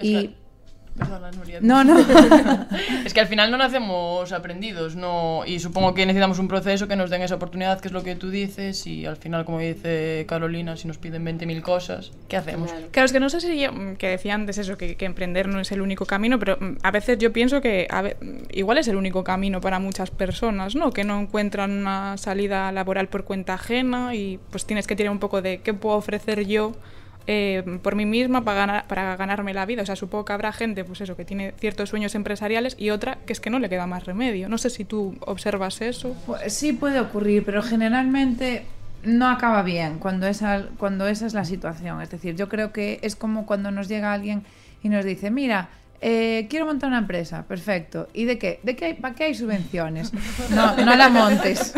Y... 0.01 0.35
Perdona, 0.97 1.31
Nuria. 1.31 1.59
No, 1.61 1.83
no. 1.83 1.97
Es 3.05 3.13
que 3.13 3.19
al 3.19 3.27
final 3.27 3.49
no 3.51 3.57
nacemos 3.57 4.31
aprendidos, 4.31 4.95
no, 4.95 5.41
y 5.45 5.59
supongo 5.59 5.93
que 5.93 6.05
necesitamos 6.05 6.37
un 6.39 6.47
proceso 6.47 6.87
que 6.87 6.95
nos 6.95 7.09
den 7.09 7.21
esa 7.23 7.35
oportunidad, 7.35 7.79
que 7.81 7.87
es 7.87 7.91
lo 7.93 8.03
que 8.03 8.15
tú 8.15 8.29
dices, 8.29 8.85
y 8.87 9.05
al 9.05 9.17
final, 9.17 9.43
como 9.43 9.59
dice 9.59 10.25
Carolina, 10.27 10.77
si 10.77 10.87
nos 10.87 10.97
piden 10.99 11.25
20.000 11.25 11.61
cosas, 11.61 12.11
¿qué 12.27 12.37
hacemos? 12.37 12.71
Claro, 12.91 13.05
es 13.05 13.11
que 13.11 13.19
no 13.19 13.29
sé 13.29 13.41
si 13.41 13.59
yo, 13.59 13.73
mm, 13.73 13.95
que 13.95 14.07
decía 14.09 14.35
antes 14.35 14.57
eso, 14.59 14.77
que, 14.77 14.95
que 14.95 15.05
emprender 15.05 15.47
no 15.47 15.59
es 15.59 15.71
el 15.71 15.81
único 15.81 16.05
camino, 16.05 16.37
pero 16.39 16.57
mm, 16.59 16.77
a 16.83 16.91
veces 16.91 17.17
yo 17.17 17.33
pienso 17.33 17.59
que 17.59 17.87
a 17.89 18.01
ve- 18.03 18.17
mm, 18.21 18.37
igual 18.53 18.77
es 18.77 18.87
el 18.87 18.95
único 18.95 19.23
camino 19.23 19.61
para 19.61 19.79
muchas 19.79 20.11
personas, 20.11 20.75
¿no? 20.75 20.91
Que 20.91 21.03
no 21.03 21.19
encuentran 21.19 21.71
una 21.71 22.17
salida 22.17 22.71
laboral 22.71 23.07
por 23.09 23.23
cuenta 23.25 23.55
ajena 23.55 24.15
y 24.15 24.39
pues 24.51 24.65
tienes 24.65 24.85
que 24.87 24.95
tirar 24.95 25.11
un 25.11 25.19
poco 25.19 25.41
de 25.41 25.59
qué 25.61 25.73
puedo 25.73 25.95
ofrecer 25.97 26.45
yo 26.45 26.73
eh, 27.27 27.79
por 27.81 27.95
mí 27.95 28.05
misma 28.05 28.43
para, 28.43 28.57
ganar, 28.57 28.87
para 28.87 29.15
ganarme 29.15 29.53
la 29.53 29.65
vida. 29.65 29.83
O 29.83 29.85
sea, 29.85 29.95
supongo 29.95 30.25
que 30.25 30.33
habrá 30.33 30.51
gente, 30.51 30.83
pues 30.83 31.01
eso, 31.01 31.15
que 31.15 31.25
tiene 31.25 31.53
ciertos 31.57 31.89
sueños 31.89 32.15
empresariales 32.15 32.75
y 32.77 32.89
otra 32.89 33.17
que 33.25 33.33
es 33.33 33.39
que 33.39 33.49
no 33.49 33.59
le 33.59 33.69
queda 33.69 33.87
más 33.87 34.05
remedio. 34.05 34.49
No 34.49 34.57
sé 34.57 34.69
si 34.69 34.85
tú 34.85 35.15
observas 35.21 35.81
eso. 35.81 36.15
Pues 36.25 36.53
sí 36.53 36.73
puede 36.73 36.99
ocurrir, 36.99 37.43
pero 37.45 37.61
generalmente 37.61 38.65
no 39.03 39.29
acaba 39.29 39.63
bien 39.63 39.99
cuando 39.99 40.27
esa, 40.27 40.65
cuando 40.77 41.07
esa 41.07 41.25
es 41.25 41.33
la 41.33 41.45
situación. 41.45 42.01
Es 42.01 42.09
decir, 42.09 42.35
yo 42.35 42.49
creo 42.49 42.71
que 42.71 42.99
es 43.01 43.15
como 43.15 43.45
cuando 43.45 43.71
nos 43.71 43.87
llega 43.87 44.13
alguien 44.13 44.43
y 44.81 44.89
nos 44.89 45.05
dice, 45.05 45.31
mira, 45.31 45.69
eh, 46.05 46.47
quiero 46.49 46.65
montar 46.65 46.89
una 46.89 46.97
empresa, 46.99 47.43
perfecto. 47.47 48.09
¿Y 48.13 48.25
de 48.25 48.37
qué? 48.37 48.59
¿De 48.63 48.75
qué? 48.75 48.93
¿Para 48.93 49.15
qué 49.15 49.23
hay 49.23 49.33
subvenciones? 49.35 50.11
No, 50.49 50.75
no 50.75 50.95
la 50.95 51.07
montes. 51.09 51.73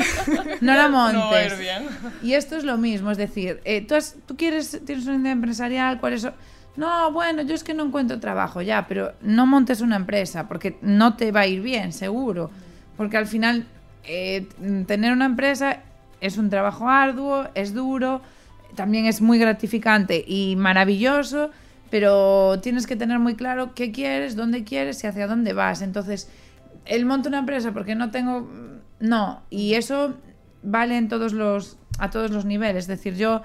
No 0.62 0.74
la 0.74 0.90
montes. 0.90 1.14
No 1.22 1.30
va 1.32 1.38
a 1.38 1.46
ir 1.46 1.58
bien. 1.58 1.84
Y 2.24 2.34
esto 2.34 2.56
es 2.58 2.64
lo 2.64 2.78
mismo, 2.78 3.12
es 3.12 3.18
decir, 3.18 3.62
eh, 3.66 3.82
¿tú, 3.86 3.94
has- 3.96 4.16
tú 4.26 4.36
quieres, 4.36 4.82
tienes 4.86 5.06
una 5.06 5.18
idea 5.18 5.32
empresarial, 5.32 6.00
¿cuáles 6.00 6.24
son? 6.24 6.34
No, 6.76 7.12
bueno, 7.12 7.44
yo 7.44 7.54
es 7.56 7.64
que 7.64 7.74
no 7.74 7.86
encuentro 7.86 8.20
trabajo 8.20 8.62
ya, 8.62 8.86
pero 8.88 9.14
no 9.22 9.46
montes 9.46 9.80
una 9.82 9.96
empresa 9.96 10.48
porque 10.48 10.78
no 10.82 11.16
te 11.16 11.32
va 11.32 11.42
a 11.42 11.48
ir 11.48 11.62
bien, 11.62 11.94
seguro. 11.94 12.50
Porque 12.98 13.18
al 13.18 13.28
final, 13.28 13.66
eh, 14.06 14.48
tener 14.88 15.14
una 15.14 15.26
empresa 15.26 15.78
es 16.20 16.38
un 16.38 16.50
trabajo 16.50 16.90
arduo, 16.90 17.48
es 17.54 17.74
duro, 17.74 18.22
también 18.76 19.06
es 19.06 19.22
muy 19.22 19.38
gratificante 19.38 20.24
y 20.28 20.56
maravilloso, 20.58 21.52
pero 21.96 22.60
tienes 22.60 22.88
que 22.88 22.98
tener 22.98 23.20
muy 23.20 23.36
claro 23.36 23.74
qué 23.74 23.94
quieres, 23.94 24.36
dónde 24.36 24.66
quieres 24.66 25.02
y 25.02 25.08
hacia 25.08 25.28
dónde 25.28 25.54
vas. 25.54 25.82
Entonces, 25.82 26.30
el 26.84 27.06
monto 27.06 27.30
una 27.30 27.40
empresa 27.40 27.72
porque 27.72 27.96
no 27.96 28.12
tengo... 28.12 28.52
No, 29.00 29.44
y 29.50 29.76
eso 29.76 30.16
vale 30.62 30.98
en 30.98 31.08
todos 31.08 31.32
los, 31.32 31.78
a 31.98 32.10
todos 32.10 32.32
los 32.32 32.44
niveles. 32.44 32.84
Es 32.84 32.88
decir, 32.90 33.16
yo 33.16 33.44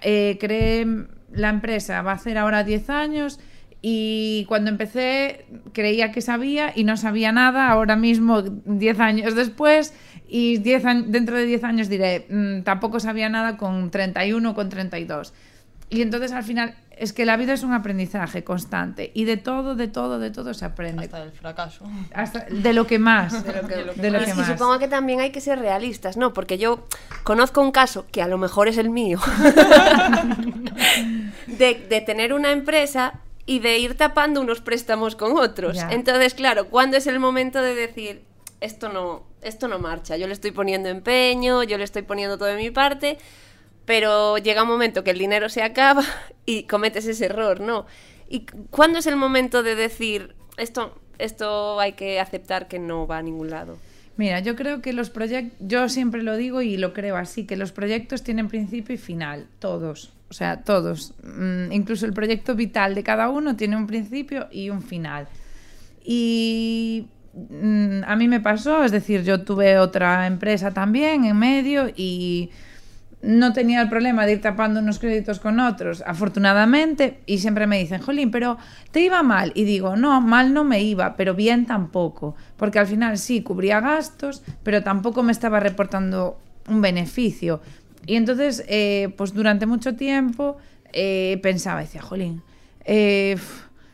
eh, 0.00 0.38
creé 0.40 0.86
la 1.30 1.50
empresa, 1.50 2.00
va 2.00 2.12
a 2.12 2.14
hacer 2.14 2.38
ahora 2.38 2.64
10 2.64 2.88
años 2.88 3.38
y 3.82 4.46
cuando 4.48 4.70
empecé 4.70 5.44
creía 5.74 6.10
que 6.10 6.22
sabía 6.22 6.72
y 6.74 6.84
no 6.84 6.96
sabía 6.96 7.32
nada, 7.32 7.68
ahora 7.68 7.96
mismo 7.96 8.40
10 8.40 8.98
años 8.98 9.34
después 9.34 9.92
y 10.26 10.56
10 10.56 10.84
dentro 11.08 11.36
de 11.36 11.44
10 11.44 11.64
años 11.64 11.90
diré, 11.90 12.26
mm, 12.30 12.62
tampoco 12.62 12.98
sabía 12.98 13.28
nada 13.28 13.58
con 13.58 13.90
31 13.90 14.52
o 14.52 14.54
con 14.54 14.70
32. 14.70 15.34
Y 15.90 16.02
entonces 16.02 16.32
al 16.32 16.44
final 16.44 16.76
es 16.96 17.12
que 17.12 17.26
la 17.26 17.36
vida 17.36 17.52
es 17.52 17.62
un 17.62 17.72
aprendizaje 17.72 18.44
constante 18.44 19.10
y 19.12 19.24
de 19.24 19.36
todo, 19.36 19.74
de 19.74 19.88
todo, 19.88 20.18
de 20.18 20.30
todo 20.30 20.54
se 20.54 20.64
aprende. 20.64 21.04
Hasta 21.04 21.20
del 21.20 21.32
fracaso. 21.32 21.84
Hasta 22.14 22.46
de 22.48 22.72
lo 22.72 22.86
que 22.86 22.98
más. 22.98 23.44
De 23.44 23.52
lo 23.52 23.66
que, 23.66 23.74
de 23.74 24.10
lo 24.10 24.20
y, 24.20 24.24
que 24.24 24.30
y 24.30 24.34
más. 24.34 24.46
supongo 24.46 24.78
que 24.78 24.86
también 24.86 25.20
hay 25.20 25.30
que 25.30 25.40
ser 25.40 25.58
realistas, 25.58 26.16
¿no? 26.16 26.32
Porque 26.32 26.58
yo 26.58 26.86
conozco 27.24 27.60
un 27.60 27.72
caso, 27.72 28.06
que 28.12 28.22
a 28.22 28.28
lo 28.28 28.38
mejor 28.38 28.68
es 28.68 28.78
el 28.78 28.90
mío, 28.90 29.18
de, 31.46 31.86
de 31.88 32.00
tener 32.02 32.32
una 32.32 32.52
empresa 32.52 33.14
y 33.46 33.58
de 33.58 33.78
ir 33.78 33.96
tapando 33.96 34.40
unos 34.40 34.60
préstamos 34.60 35.16
con 35.16 35.36
otros. 35.36 35.76
Ya. 35.76 35.90
Entonces, 35.90 36.34
claro, 36.34 36.68
¿cuándo 36.68 36.96
es 36.96 37.06
el 37.06 37.18
momento 37.18 37.60
de 37.60 37.74
decir, 37.74 38.22
esto 38.60 38.90
no, 38.90 39.24
esto 39.42 39.66
no 39.66 39.78
marcha? 39.78 40.16
Yo 40.16 40.26
le 40.26 40.34
estoy 40.34 40.52
poniendo 40.52 40.88
empeño, 40.88 41.62
yo 41.64 41.78
le 41.78 41.84
estoy 41.84 42.02
poniendo 42.02 42.38
todo 42.38 42.48
de 42.48 42.56
mi 42.56 42.70
parte, 42.70 43.18
pero 43.90 44.38
llega 44.38 44.62
un 44.62 44.68
momento 44.68 45.02
que 45.02 45.10
el 45.10 45.18
dinero 45.18 45.48
se 45.48 45.64
acaba 45.64 46.04
y 46.46 46.62
cometes 46.62 47.06
ese 47.06 47.24
error, 47.24 47.58
¿no? 47.58 47.86
¿Y 48.28 48.46
cuándo 48.70 49.00
es 49.00 49.06
el 49.08 49.16
momento 49.16 49.64
de 49.64 49.74
decir, 49.74 50.36
esto, 50.58 50.96
esto 51.18 51.80
hay 51.80 51.94
que 51.94 52.20
aceptar 52.20 52.68
que 52.68 52.78
no 52.78 53.08
va 53.08 53.18
a 53.18 53.22
ningún 53.22 53.50
lado? 53.50 53.78
Mira, 54.16 54.38
yo 54.38 54.54
creo 54.54 54.80
que 54.80 54.92
los 54.92 55.10
proyectos, 55.10 55.58
yo 55.58 55.88
siempre 55.88 56.22
lo 56.22 56.36
digo 56.36 56.62
y 56.62 56.76
lo 56.76 56.92
creo 56.92 57.16
así, 57.16 57.46
que 57.46 57.56
los 57.56 57.72
proyectos 57.72 58.22
tienen 58.22 58.46
principio 58.46 58.94
y 58.94 58.98
final, 58.98 59.48
todos, 59.58 60.12
o 60.28 60.34
sea, 60.34 60.62
todos. 60.62 61.12
Mm, 61.24 61.72
incluso 61.72 62.06
el 62.06 62.12
proyecto 62.12 62.54
vital 62.54 62.94
de 62.94 63.02
cada 63.02 63.28
uno 63.28 63.56
tiene 63.56 63.76
un 63.76 63.88
principio 63.88 64.46
y 64.52 64.70
un 64.70 64.82
final. 64.82 65.26
Y 66.04 67.08
mm, 67.34 68.04
a 68.06 68.14
mí 68.14 68.28
me 68.28 68.38
pasó, 68.38 68.84
es 68.84 68.92
decir, 68.92 69.24
yo 69.24 69.42
tuve 69.42 69.80
otra 69.80 70.28
empresa 70.28 70.70
también 70.70 71.24
en 71.24 71.36
medio 71.36 71.88
y 71.96 72.50
no 73.22 73.52
tenía 73.52 73.82
el 73.82 73.88
problema 73.88 74.24
de 74.24 74.32
ir 74.32 74.40
tapando 74.40 74.80
unos 74.80 74.98
créditos 74.98 75.40
con 75.40 75.60
otros, 75.60 76.02
afortunadamente, 76.06 77.20
y 77.26 77.38
siempre 77.38 77.66
me 77.66 77.78
dicen, 77.78 78.00
Jolín, 78.00 78.30
pero 78.30 78.56
te 78.90 79.00
iba 79.00 79.22
mal. 79.22 79.52
Y 79.54 79.64
digo, 79.64 79.96
no, 79.96 80.20
mal 80.20 80.54
no 80.54 80.64
me 80.64 80.82
iba, 80.82 81.16
pero 81.16 81.34
bien 81.34 81.66
tampoco, 81.66 82.34
porque 82.56 82.78
al 82.78 82.86
final 82.86 83.18
sí, 83.18 83.42
cubría 83.42 83.80
gastos, 83.80 84.42
pero 84.62 84.82
tampoco 84.82 85.22
me 85.22 85.32
estaba 85.32 85.60
reportando 85.60 86.38
un 86.68 86.80
beneficio. 86.80 87.60
Y 88.06 88.16
entonces, 88.16 88.64
eh, 88.68 89.12
pues 89.16 89.34
durante 89.34 89.66
mucho 89.66 89.96
tiempo 89.96 90.56
eh, 90.92 91.38
pensaba, 91.42 91.80
decía, 91.80 92.00
Jolín, 92.00 92.42
eh, 92.84 93.36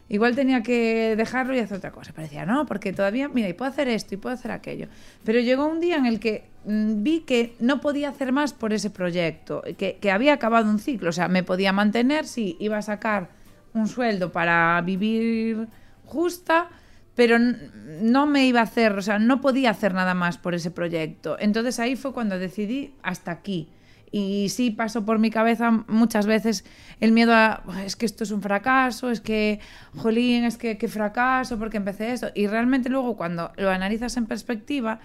igual 0.08 0.34
tenía 0.34 0.62
que 0.62 1.14
dejarlo 1.16 1.54
y 1.54 1.58
hacer 1.58 1.78
otra 1.78 1.92
cosa. 1.92 2.12
Pero 2.14 2.26
decía, 2.26 2.46
no, 2.46 2.66
porque 2.66 2.92
todavía, 2.92 3.28
mira, 3.28 3.48
y 3.48 3.52
puedo 3.52 3.70
hacer 3.70 3.88
esto 3.88 4.14
y 4.14 4.18
puedo 4.18 4.34
hacer 4.34 4.50
aquello. 4.50 4.88
Pero 5.24 5.40
llegó 5.40 5.66
un 5.66 5.80
día 5.80 5.96
en 5.96 6.06
el 6.06 6.20
que 6.20 6.44
mm, 6.64 7.02
vi 7.02 7.20
que 7.20 7.54
no 7.60 7.80
podía 7.80 8.10
hacer 8.10 8.32
más 8.32 8.52
por 8.52 8.72
ese 8.72 8.90
proyecto, 8.90 9.62
que, 9.78 9.98
que 10.00 10.10
había 10.10 10.34
acabado 10.34 10.70
un 10.70 10.78
ciclo. 10.78 11.10
O 11.10 11.12
sea, 11.12 11.28
me 11.28 11.42
podía 11.42 11.72
mantener 11.72 12.26
si 12.26 12.56
iba 12.60 12.78
a 12.78 12.82
sacar 12.82 13.28
un 13.74 13.88
sueldo 13.88 14.32
para 14.32 14.80
vivir 14.80 15.68
justa, 16.04 16.68
pero 17.14 17.38
no 17.38 18.26
me 18.26 18.46
iba 18.46 18.60
a 18.60 18.64
hacer, 18.64 18.92
o 18.92 19.02
sea, 19.02 19.18
no 19.18 19.40
podía 19.40 19.70
hacer 19.70 19.94
nada 19.94 20.14
más 20.14 20.38
por 20.38 20.54
ese 20.54 20.70
proyecto. 20.70 21.36
Entonces 21.40 21.80
ahí 21.80 21.96
fue 21.96 22.12
cuando 22.12 22.38
decidí 22.38 22.94
hasta 23.02 23.30
aquí. 23.30 23.68
Y 24.10 24.48
sí 24.50 24.70
pasó 24.70 25.04
por 25.04 25.18
mi 25.18 25.30
cabeza 25.30 25.70
muchas 25.88 26.26
veces 26.26 26.64
el 27.00 27.12
miedo 27.12 27.34
a, 27.34 27.62
es 27.84 27.96
que 27.96 28.06
esto 28.06 28.24
es 28.24 28.30
un 28.30 28.40
fracaso, 28.40 29.10
es 29.10 29.20
que, 29.20 29.60
jolín, 29.96 30.44
es 30.44 30.56
que 30.56 30.78
qué 30.78 30.88
fracaso, 30.88 31.58
porque 31.58 31.76
empecé 31.76 32.12
esto. 32.12 32.28
Y 32.34 32.46
realmente 32.46 32.88
luego 32.88 33.16
cuando 33.16 33.52
lo 33.56 33.70
analizas 33.70 34.16
en 34.16 34.26
perspectiva, 34.26 35.00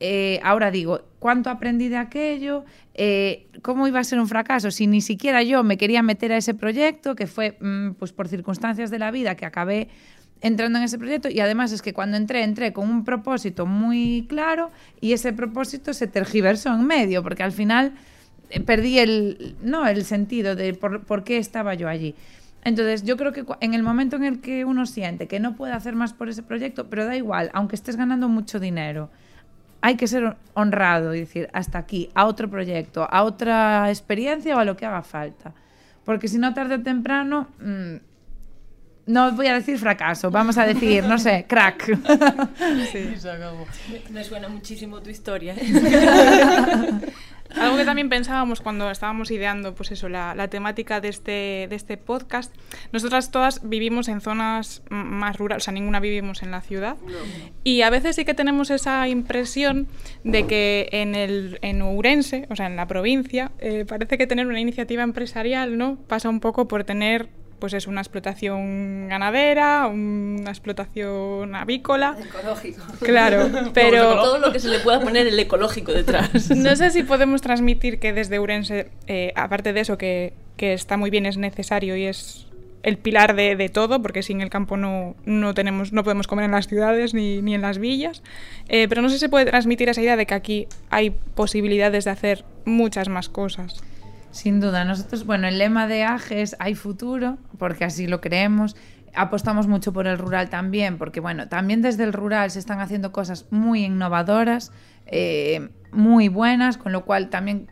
eh, 0.00 0.40
ahora 0.42 0.70
digo, 0.70 1.02
¿cuánto 1.18 1.50
aprendí 1.50 1.88
de 1.88 1.96
aquello? 1.96 2.64
Eh, 2.94 3.48
¿Cómo 3.62 3.86
iba 3.88 4.00
a 4.00 4.04
ser 4.04 4.18
un 4.20 4.28
fracaso? 4.28 4.70
Si 4.70 4.86
ni 4.86 5.00
siquiera 5.00 5.42
yo 5.42 5.62
me 5.62 5.76
quería 5.76 6.02
meter 6.02 6.32
a 6.32 6.36
ese 6.36 6.54
proyecto, 6.54 7.14
que 7.14 7.26
fue 7.26 7.56
mm, 7.60 7.92
pues 7.92 8.12
por 8.12 8.28
circunstancias 8.28 8.90
de 8.90 8.98
la 8.98 9.10
vida 9.10 9.34
que 9.36 9.46
acabé 9.46 9.88
entrando 10.40 10.78
en 10.78 10.84
ese 10.84 10.98
proyecto 10.98 11.30
y 11.30 11.40
además 11.40 11.72
es 11.72 11.80
que 11.80 11.94
cuando 11.94 12.18
entré, 12.18 12.42
entré 12.42 12.74
con 12.74 12.90
un 12.90 13.04
propósito 13.04 13.64
muy 13.64 14.26
claro 14.28 14.70
y 15.00 15.14
ese 15.14 15.32
propósito 15.32 15.94
se 15.94 16.06
tergiversó 16.06 16.74
en 16.74 16.86
medio, 16.86 17.22
porque 17.22 17.42
al 17.42 17.52
final 17.52 17.94
perdí 18.66 18.98
el, 18.98 19.56
no, 19.62 19.86
el 19.86 20.04
sentido 20.04 20.56
de 20.56 20.74
por, 20.74 21.04
por 21.04 21.24
qué 21.24 21.38
estaba 21.38 21.74
yo 21.74 21.88
allí. 21.88 22.14
Entonces, 22.64 23.04
yo 23.04 23.16
creo 23.16 23.32
que 23.32 23.44
en 23.60 23.74
el 23.74 23.82
momento 23.82 24.16
en 24.16 24.24
el 24.24 24.40
que 24.40 24.64
uno 24.64 24.86
siente 24.86 25.28
que 25.28 25.38
no 25.38 25.54
puede 25.54 25.74
hacer 25.74 25.94
más 25.94 26.14
por 26.14 26.30
ese 26.30 26.42
proyecto, 26.42 26.88
pero 26.88 27.04
da 27.04 27.14
igual, 27.14 27.50
aunque 27.52 27.76
estés 27.76 27.96
ganando 27.96 28.28
mucho 28.28 28.58
dinero, 28.58 29.10
hay 29.82 29.96
que 29.96 30.06
ser 30.06 30.36
honrado 30.54 31.14
y 31.14 31.20
decir 31.20 31.50
hasta 31.52 31.78
aquí, 31.78 32.08
a 32.14 32.24
otro 32.24 32.48
proyecto, 32.48 33.06
a 33.10 33.22
otra 33.22 33.90
experiencia 33.90 34.56
o 34.56 34.58
a 34.58 34.64
lo 34.64 34.78
que 34.78 34.86
haga 34.86 35.02
falta. 35.02 35.52
Porque 36.06 36.26
si 36.26 36.38
no, 36.38 36.54
tarde 36.54 36.76
o 36.76 36.82
temprano, 36.82 37.48
mm, 37.60 37.96
no 39.06 39.32
voy 39.32 39.48
a 39.48 39.54
decir 39.54 39.78
fracaso, 39.78 40.30
vamos 40.30 40.56
a 40.56 40.64
decir, 40.64 41.04
no 41.04 41.18
sé, 41.18 41.44
crack. 41.46 41.98
Sí, 42.90 43.14
se 43.18 43.30
acabó. 43.30 43.66
Me 44.10 44.24
suena 44.24 44.48
muchísimo 44.48 45.00
tu 45.02 45.10
historia. 45.10 45.54
Algo 47.60 47.76
que 47.76 47.84
también 47.84 48.08
pensábamos 48.08 48.60
cuando 48.60 48.90
estábamos 48.90 49.30
ideando, 49.30 49.74
pues 49.74 49.92
eso, 49.92 50.08
la, 50.08 50.34
la 50.34 50.48
temática 50.48 51.00
de 51.00 51.08
este, 51.08 51.66
de 51.68 51.76
este 51.76 51.96
podcast. 51.96 52.54
Nosotras 52.92 53.30
todas 53.30 53.68
vivimos 53.68 54.08
en 54.08 54.20
zonas 54.20 54.82
más 54.90 55.36
rurales, 55.36 55.62
o 55.62 55.64
sea, 55.64 55.74
ninguna 55.74 56.00
vivimos 56.00 56.42
en 56.42 56.50
la 56.50 56.60
ciudad. 56.60 56.96
Y 57.62 57.82
a 57.82 57.90
veces 57.90 58.16
sí 58.16 58.24
que 58.24 58.34
tenemos 58.34 58.70
esa 58.70 59.06
impresión 59.08 59.88
de 60.24 60.46
que 60.46 60.88
en, 60.92 61.14
el, 61.14 61.58
en 61.62 61.82
Ourense, 61.82 62.46
o 62.50 62.56
sea, 62.56 62.66
en 62.66 62.76
la 62.76 62.86
provincia, 62.86 63.52
eh, 63.58 63.84
parece 63.86 64.18
que 64.18 64.26
tener 64.26 64.46
una 64.46 64.60
iniciativa 64.60 65.02
empresarial, 65.02 65.78
¿no? 65.78 65.96
Pasa 66.08 66.28
un 66.28 66.40
poco 66.40 66.68
por 66.68 66.84
tener, 66.84 67.28
pues 67.58 67.72
es 67.72 67.86
una 67.86 68.00
explotación 68.00 69.08
ganadera, 69.08 69.86
una 69.86 70.50
explotación 70.50 71.54
avícola. 71.54 72.16
Ecológico. 72.20 72.82
Claro, 73.00 73.50
pero... 73.74 74.14
Todo 74.14 74.38
lo 74.38 74.52
que 74.52 74.60
se 74.60 74.68
le 74.68 74.80
pueda 74.80 75.00
poner 75.00 75.26
el 75.26 75.38
ecológico 75.38 75.92
detrás. 75.92 76.50
No 76.50 76.76
sé 76.76 76.90
si 76.90 77.02
podemos 77.02 77.40
transmitir 77.42 77.98
que 77.98 78.12
desde 78.12 78.38
Urense, 78.38 78.90
eh, 79.06 79.32
aparte 79.36 79.72
de 79.72 79.80
eso, 79.80 79.98
que, 79.98 80.32
que 80.56 80.72
está 80.72 80.96
muy 80.96 81.10
bien, 81.10 81.26
es 81.26 81.36
necesario 81.36 81.96
y 81.96 82.04
es 82.04 82.46
el 82.84 82.98
pilar 82.98 83.34
de, 83.34 83.56
de 83.56 83.68
todo, 83.70 84.00
porque 84.02 84.22
sin 84.22 84.42
el 84.42 84.50
campo 84.50 84.76
no, 84.76 85.16
no, 85.24 85.54
tenemos, 85.54 85.92
no 85.92 86.04
podemos 86.04 86.26
comer 86.26 86.44
en 86.44 86.50
las 86.52 86.68
ciudades 86.68 87.14
ni, 87.14 87.40
ni 87.40 87.54
en 87.54 87.62
las 87.62 87.78
villas. 87.78 88.22
Eh, 88.68 88.86
pero 88.88 89.00
no 89.00 89.08
sé 89.08 89.16
si 89.16 89.20
se 89.20 89.28
puede 89.30 89.46
transmitir 89.46 89.88
esa 89.88 90.02
idea 90.02 90.16
de 90.16 90.26
que 90.26 90.34
aquí 90.34 90.68
hay 90.90 91.10
posibilidades 91.34 92.04
de 92.04 92.10
hacer 92.10 92.44
muchas 92.66 93.08
más 93.08 93.28
cosas. 93.30 93.82
Sin 94.34 94.58
duda, 94.58 94.84
nosotros, 94.84 95.26
bueno, 95.26 95.46
el 95.46 95.58
lema 95.58 95.86
de 95.86 96.02
AGE 96.02 96.42
es 96.42 96.56
hay 96.58 96.74
futuro, 96.74 97.38
porque 97.56 97.84
así 97.84 98.08
lo 98.08 98.20
creemos. 98.20 98.74
Apostamos 99.14 99.68
mucho 99.68 99.92
por 99.92 100.08
el 100.08 100.18
rural 100.18 100.50
también, 100.50 100.98
porque 100.98 101.20
bueno, 101.20 101.48
también 101.48 101.82
desde 101.82 102.02
el 102.02 102.12
rural 102.12 102.50
se 102.50 102.58
están 102.58 102.80
haciendo 102.80 103.12
cosas 103.12 103.46
muy 103.50 103.84
innovadoras, 103.84 104.72
eh, 105.06 105.68
muy 105.92 106.26
buenas, 106.26 106.78
con 106.78 106.90
lo 106.90 107.04
cual 107.04 107.30
también 107.30 107.68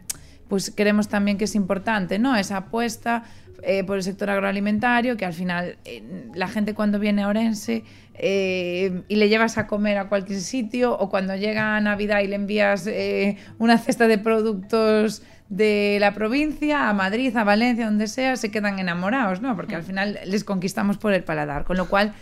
pues 0.46 0.72
creemos 0.72 1.08
también 1.08 1.36
que 1.36 1.46
es 1.46 1.56
importante, 1.56 2.20
¿no? 2.20 2.36
Esa 2.36 2.58
apuesta 2.58 3.24
eh, 3.64 3.82
por 3.82 3.96
el 3.96 4.04
sector 4.04 4.30
agroalimentario, 4.30 5.16
que 5.16 5.26
al 5.26 5.32
final 5.32 5.78
eh, 5.84 6.28
la 6.32 6.46
gente 6.46 6.74
cuando 6.74 7.00
viene 7.00 7.24
a 7.24 7.28
Orense 7.28 7.82
y 8.14 9.16
le 9.16 9.28
llevas 9.28 9.58
a 9.58 9.66
comer 9.66 9.98
a 9.98 10.08
cualquier 10.08 10.38
sitio, 10.38 10.96
o 10.96 11.10
cuando 11.10 11.34
llega 11.34 11.80
Navidad 11.80 12.20
y 12.20 12.28
le 12.28 12.36
envías 12.36 12.88
una 13.58 13.78
cesta 13.78 14.06
de 14.06 14.18
productos 14.18 15.24
de 15.52 15.98
la 16.00 16.14
provincia 16.14 16.88
a 16.88 16.94
Madrid, 16.94 17.36
a 17.36 17.44
Valencia, 17.44 17.84
donde 17.84 18.06
sea, 18.06 18.36
se 18.36 18.50
quedan 18.50 18.78
enamorados, 18.78 19.42
¿no? 19.42 19.54
Porque 19.54 19.74
al 19.76 19.82
final 19.82 20.18
les 20.24 20.44
conquistamos 20.44 20.96
por 20.96 21.12
el 21.12 21.24
paladar, 21.24 21.64
con 21.64 21.76
lo 21.76 21.88
cual, 21.88 22.14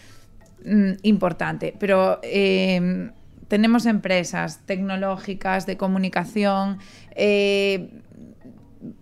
mm, 0.64 0.94
importante. 1.02 1.72
Pero 1.78 2.18
eh, 2.24 3.10
tenemos 3.46 3.86
empresas 3.86 4.66
tecnológicas, 4.66 5.64
de 5.64 5.76
comunicación, 5.76 6.78
eh, 7.14 8.02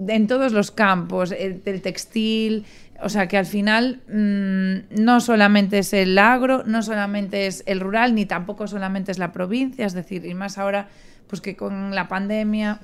en 0.07 0.27
todos 0.27 0.53
los 0.53 0.73
campos, 0.73 1.33
el, 1.33 1.65
del 1.65 1.81
textil, 1.81 2.67
o 3.01 3.09
sea 3.09 3.29
que 3.29 3.39
al 3.39 3.47
final 3.47 4.03
mmm, 4.09 5.03
no 5.03 5.21
solamente 5.23 5.79
es 5.79 5.95
el 5.95 6.19
agro, 6.19 6.65
no 6.67 6.83
solamente 6.83 7.47
es 7.47 7.63
el 7.65 7.81
rural, 7.81 8.15
ni 8.15 8.27
tampoco 8.27 8.67
solamente 8.67 9.11
es 9.11 9.19
la 9.19 9.33
provincia, 9.33 9.87
es 9.87 9.95
decir, 9.95 10.27
y 10.27 10.35
más 10.35 10.59
ahora, 10.59 10.89
pues 11.29 11.41
que 11.41 11.57
con 11.57 11.95
la 11.95 12.09
pandemia 12.09 12.81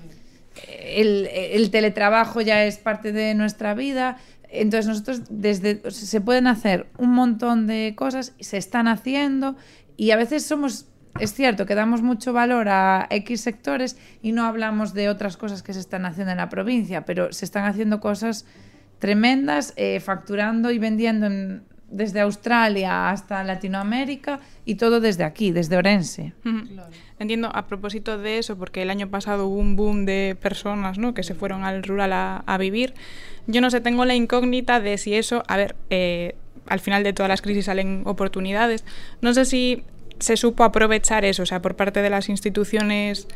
el, 0.69 1.29
el 1.33 1.71
teletrabajo 1.71 2.41
ya 2.41 2.65
es 2.65 2.79
parte 2.79 3.13
de 3.13 3.35
nuestra 3.35 3.75
vida. 3.75 4.19
Entonces 4.49 4.87
nosotros 4.87 5.23
desde 5.31 5.91
se 5.91 6.21
pueden 6.21 6.47
hacer 6.47 6.87
un 6.97 7.11
montón 7.11 7.67
de 7.67 7.95
cosas, 7.97 8.35
se 8.39 8.57
están 8.57 8.87
haciendo 8.87 9.57
y 9.97 10.13
a 10.13 10.17
veces 10.17 10.47
somos 10.47 10.87
es 11.21 11.33
cierto 11.33 11.65
que 11.65 11.75
damos 11.75 12.03
mucho 12.03 12.33
valor 12.33 12.69
a 12.69 13.07
X 13.11 13.41
sectores 13.41 13.97
y 14.21 14.33
no 14.33 14.47
hablamos 14.47 14.95
de 14.95 15.09
otras 15.09 15.37
cosas 15.37 15.63
que 15.63 15.73
se 15.73 15.81
están 15.81 16.07
haciendo 16.07 16.33
en 16.33 16.39
la 16.39 16.49
provincia, 16.49 17.05
pero 17.05 17.33
se 17.33 17.45
están 17.45 17.67
haciendo 17.67 18.01
cosas 18.01 18.47
tremendas, 18.99 19.75
eh, 19.77 20.01
facturando 20.01 20.71
y 20.71 20.79
vendiendo 20.79 21.27
en, 21.27 21.63
desde 21.95 22.21
Australia 22.21 23.11
hasta 23.11 23.43
Latinoamérica 23.45 24.41
y 24.65 24.75
todo 24.75 25.01
desde 25.01 25.25
aquí, 25.25 25.53
desde 25.53 25.77
Orense. 25.77 26.33
Claro. 26.43 26.91
Entiendo, 27.19 27.51
a 27.55 27.67
propósito 27.67 28.19
de 28.19 28.39
eso, 28.39 28.57
porque 28.57 28.83
el 28.83 28.91
año 28.91 29.09
pasado 29.09 29.47
hubo 29.47 29.59
un 29.59 29.77
boom 29.77 30.05
de 30.05 30.37
personas 30.41 30.99
¿no? 30.99 31.15
que 31.15 31.23
se 31.23 31.35
fueron 31.35 31.65
al 31.65 31.83
rural 31.83 32.13
a, 32.13 32.39
a 32.47 32.59
vivir. 32.59 32.95
Yo 33.47 33.61
no 33.61 33.71
sé, 33.71 33.81
tengo 33.81 34.05
la 34.05 34.15
incógnita 34.15 34.81
de 34.81 34.99
si 34.99 35.15
eso, 35.15 35.45
a 35.47 35.57
ver, 35.57 35.77
eh, 35.91 36.35
al 36.67 36.81
final 36.81 37.05
de 37.05 37.13
todas 37.13 37.29
las 37.29 37.43
crisis 37.43 37.67
salen 37.67 38.03
oportunidades. 38.05 38.85
No 39.21 39.33
sé 39.35 39.45
si 39.45 39.85
se 40.19 40.37
supo 40.37 40.65
aprovechar 40.65 41.25
eso, 41.25 41.43
o 41.43 41.47
sea, 41.47 41.63
por 41.63 41.77
parte 41.77 42.03
de 42.03 42.11
las 42.11 42.29
instituciones 42.29 43.29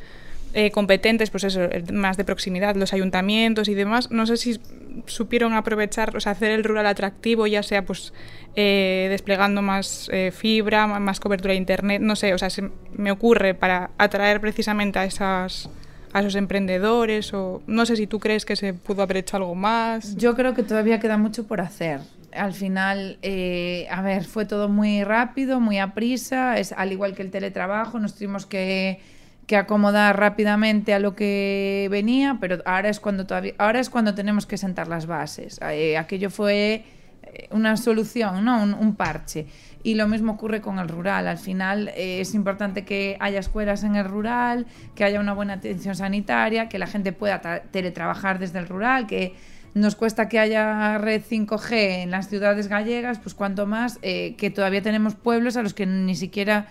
eh, 0.54 0.70
competentes, 0.70 1.30
pues 1.30 1.44
eso, 1.44 1.68
más 1.92 2.16
de 2.16 2.24
proximidad, 2.24 2.74
los 2.76 2.92
ayuntamientos 2.92 3.68
y 3.68 3.74
demás, 3.74 4.10
no 4.10 4.26
sé 4.26 4.36
si 4.36 4.60
supieron 5.06 5.52
aprovechar, 5.52 6.16
o 6.16 6.20
sea, 6.20 6.32
hacer 6.32 6.50
el 6.50 6.64
rural 6.64 6.86
atractivo, 6.86 7.46
ya 7.46 7.62
sea 7.62 7.84
pues 7.84 8.12
eh, 8.56 9.06
desplegando 9.10 9.62
más 9.62 10.08
eh, 10.12 10.30
fibra, 10.30 10.86
más 10.86 11.20
cobertura 11.20 11.52
de 11.52 11.58
internet, 11.58 12.02
no 12.02 12.16
sé, 12.16 12.34
o 12.34 12.38
sea, 12.38 12.50
se 12.50 12.70
me 12.92 13.10
ocurre 13.10 13.54
para 13.54 13.90
atraer 13.98 14.40
precisamente 14.40 14.98
a 14.98 15.04
esas 15.04 15.70
a 16.14 16.20
esos 16.20 16.36
emprendedores 16.36 17.34
o 17.34 17.62
no 17.66 17.84
sé 17.84 17.94
si 17.96 18.06
tú 18.06 18.18
crees 18.18 18.46
que 18.46 18.56
se 18.56 18.72
pudo 18.72 19.02
haber 19.02 19.18
hecho 19.18 19.36
algo 19.36 19.54
más. 19.54 20.16
Yo 20.16 20.34
creo 20.34 20.54
que 20.54 20.62
todavía 20.62 20.98
queda 21.00 21.18
mucho 21.18 21.46
por 21.46 21.60
hacer 21.60 22.00
al 22.32 22.52
final, 22.52 23.18
eh, 23.22 23.86
a 23.90 24.02
ver, 24.02 24.24
fue 24.24 24.44
todo 24.44 24.68
muy 24.68 25.04
rápido, 25.04 25.60
muy 25.60 25.78
a 25.78 25.94
prisa, 25.94 26.58
es 26.58 26.72
al 26.72 26.92
igual 26.92 27.14
que 27.14 27.22
el 27.22 27.30
teletrabajo, 27.30 27.98
nos 27.98 28.14
tuvimos 28.14 28.46
que, 28.46 29.00
que, 29.48 29.56
acomodar 29.56 30.18
rápidamente 30.18 30.94
a 30.94 30.98
lo 30.98 31.16
que 31.16 31.88
venía, 31.90 32.36
pero 32.40 32.58
ahora 32.64 32.90
es 32.90 33.00
cuando 33.00 33.26
todavía, 33.26 33.54
ahora 33.58 33.80
es 33.80 33.90
cuando 33.90 34.14
tenemos 34.14 34.46
que 34.46 34.56
sentar 34.58 34.88
las 34.88 35.06
bases. 35.06 35.58
Eh, 35.62 35.96
aquello 35.96 36.30
fue 36.30 36.84
eh, 37.22 37.48
una 37.50 37.76
solución, 37.76 38.44
¿no? 38.44 38.62
Un, 38.62 38.94
parche. 38.94 39.46
Y 39.82 39.94
lo 39.94 40.06
mismo 40.06 40.32
ocurre 40.32 40.60
con 40.60 40.78
el 40.78 40.88
rural. 40.88 41.26
Al 41.26 41.38
final 41.38 41.88
eh, 41.88 42.20
es 42.20 42.34
importante 42.34 42.84
que 42.84 43.16
haya 43.20 43.40
escuelas 43.40 43.84
en 43.84 43.96
el 43.96 44.04
rural, 44.04 44.66
que 44.94 45.04
haya 45.04 45.18
una 45.18 45.32
buena 45.32 45.54
atención 45.54 45.94
sanitaria, 45.94 46.68
que 46.68 46.78
la 46.78 46.86
gente 46.86 47.12
pueda 47.12 47.40
teletrabajar 47.70 48.38
desde 48.38 48.58
el 48.58 48.68
rural, 48.68 49.06
que 49.06 49.34
nos 49.74 49.96
cuesta 49.96 50.28
que 50.28 50.38
haya 50.38 50.98
red 50.98 51.22
5G 51.22 52.02
en 52.02 52.10
las 52.10 52.28
ciudades 52.28 52.68
gallegas, 52.68 53.18
pues 53.18 53.34
cuanto 53.34 53.66
más 53.66 53.98
que 53.98 54.52
todavía 54.54 54.82
tenemos 54.82 55.14
pueblos 55.14 55.56
a 55.56 55.62
los 55.62 55.74
que 55.74 55.86
ni 55.86 56.16
siquiera 56.16 56.68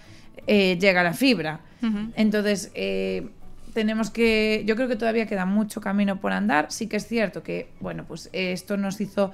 llega 0.48 1.04
la 1.04 1.14
fibra. 1.14 1.62
Entonces, 2.16 2.72
eh, 2.76 3.30
tenemos 3.74 4.10
que, 4.10 4.64
yo 4.66 4.76
creo 4.76 4.88
que 4.88 4.96
todavía 4.96 5.28
queda 5.28 5.46
mucho 5.46 5.82
camino 5.82 6.20
por 6.20 6.32
andar. 6.32 6.72
Sí 6.72 6.88
que 6.88 6.98
es 6.98 7.08
cierto 7.08 7.44
que, 7.44 7.70
bueno, 7.80 8.06
pues 8.08 8.30
esto 8.34 8.78
nos 8.78 9.00
hizo 9.02 9.32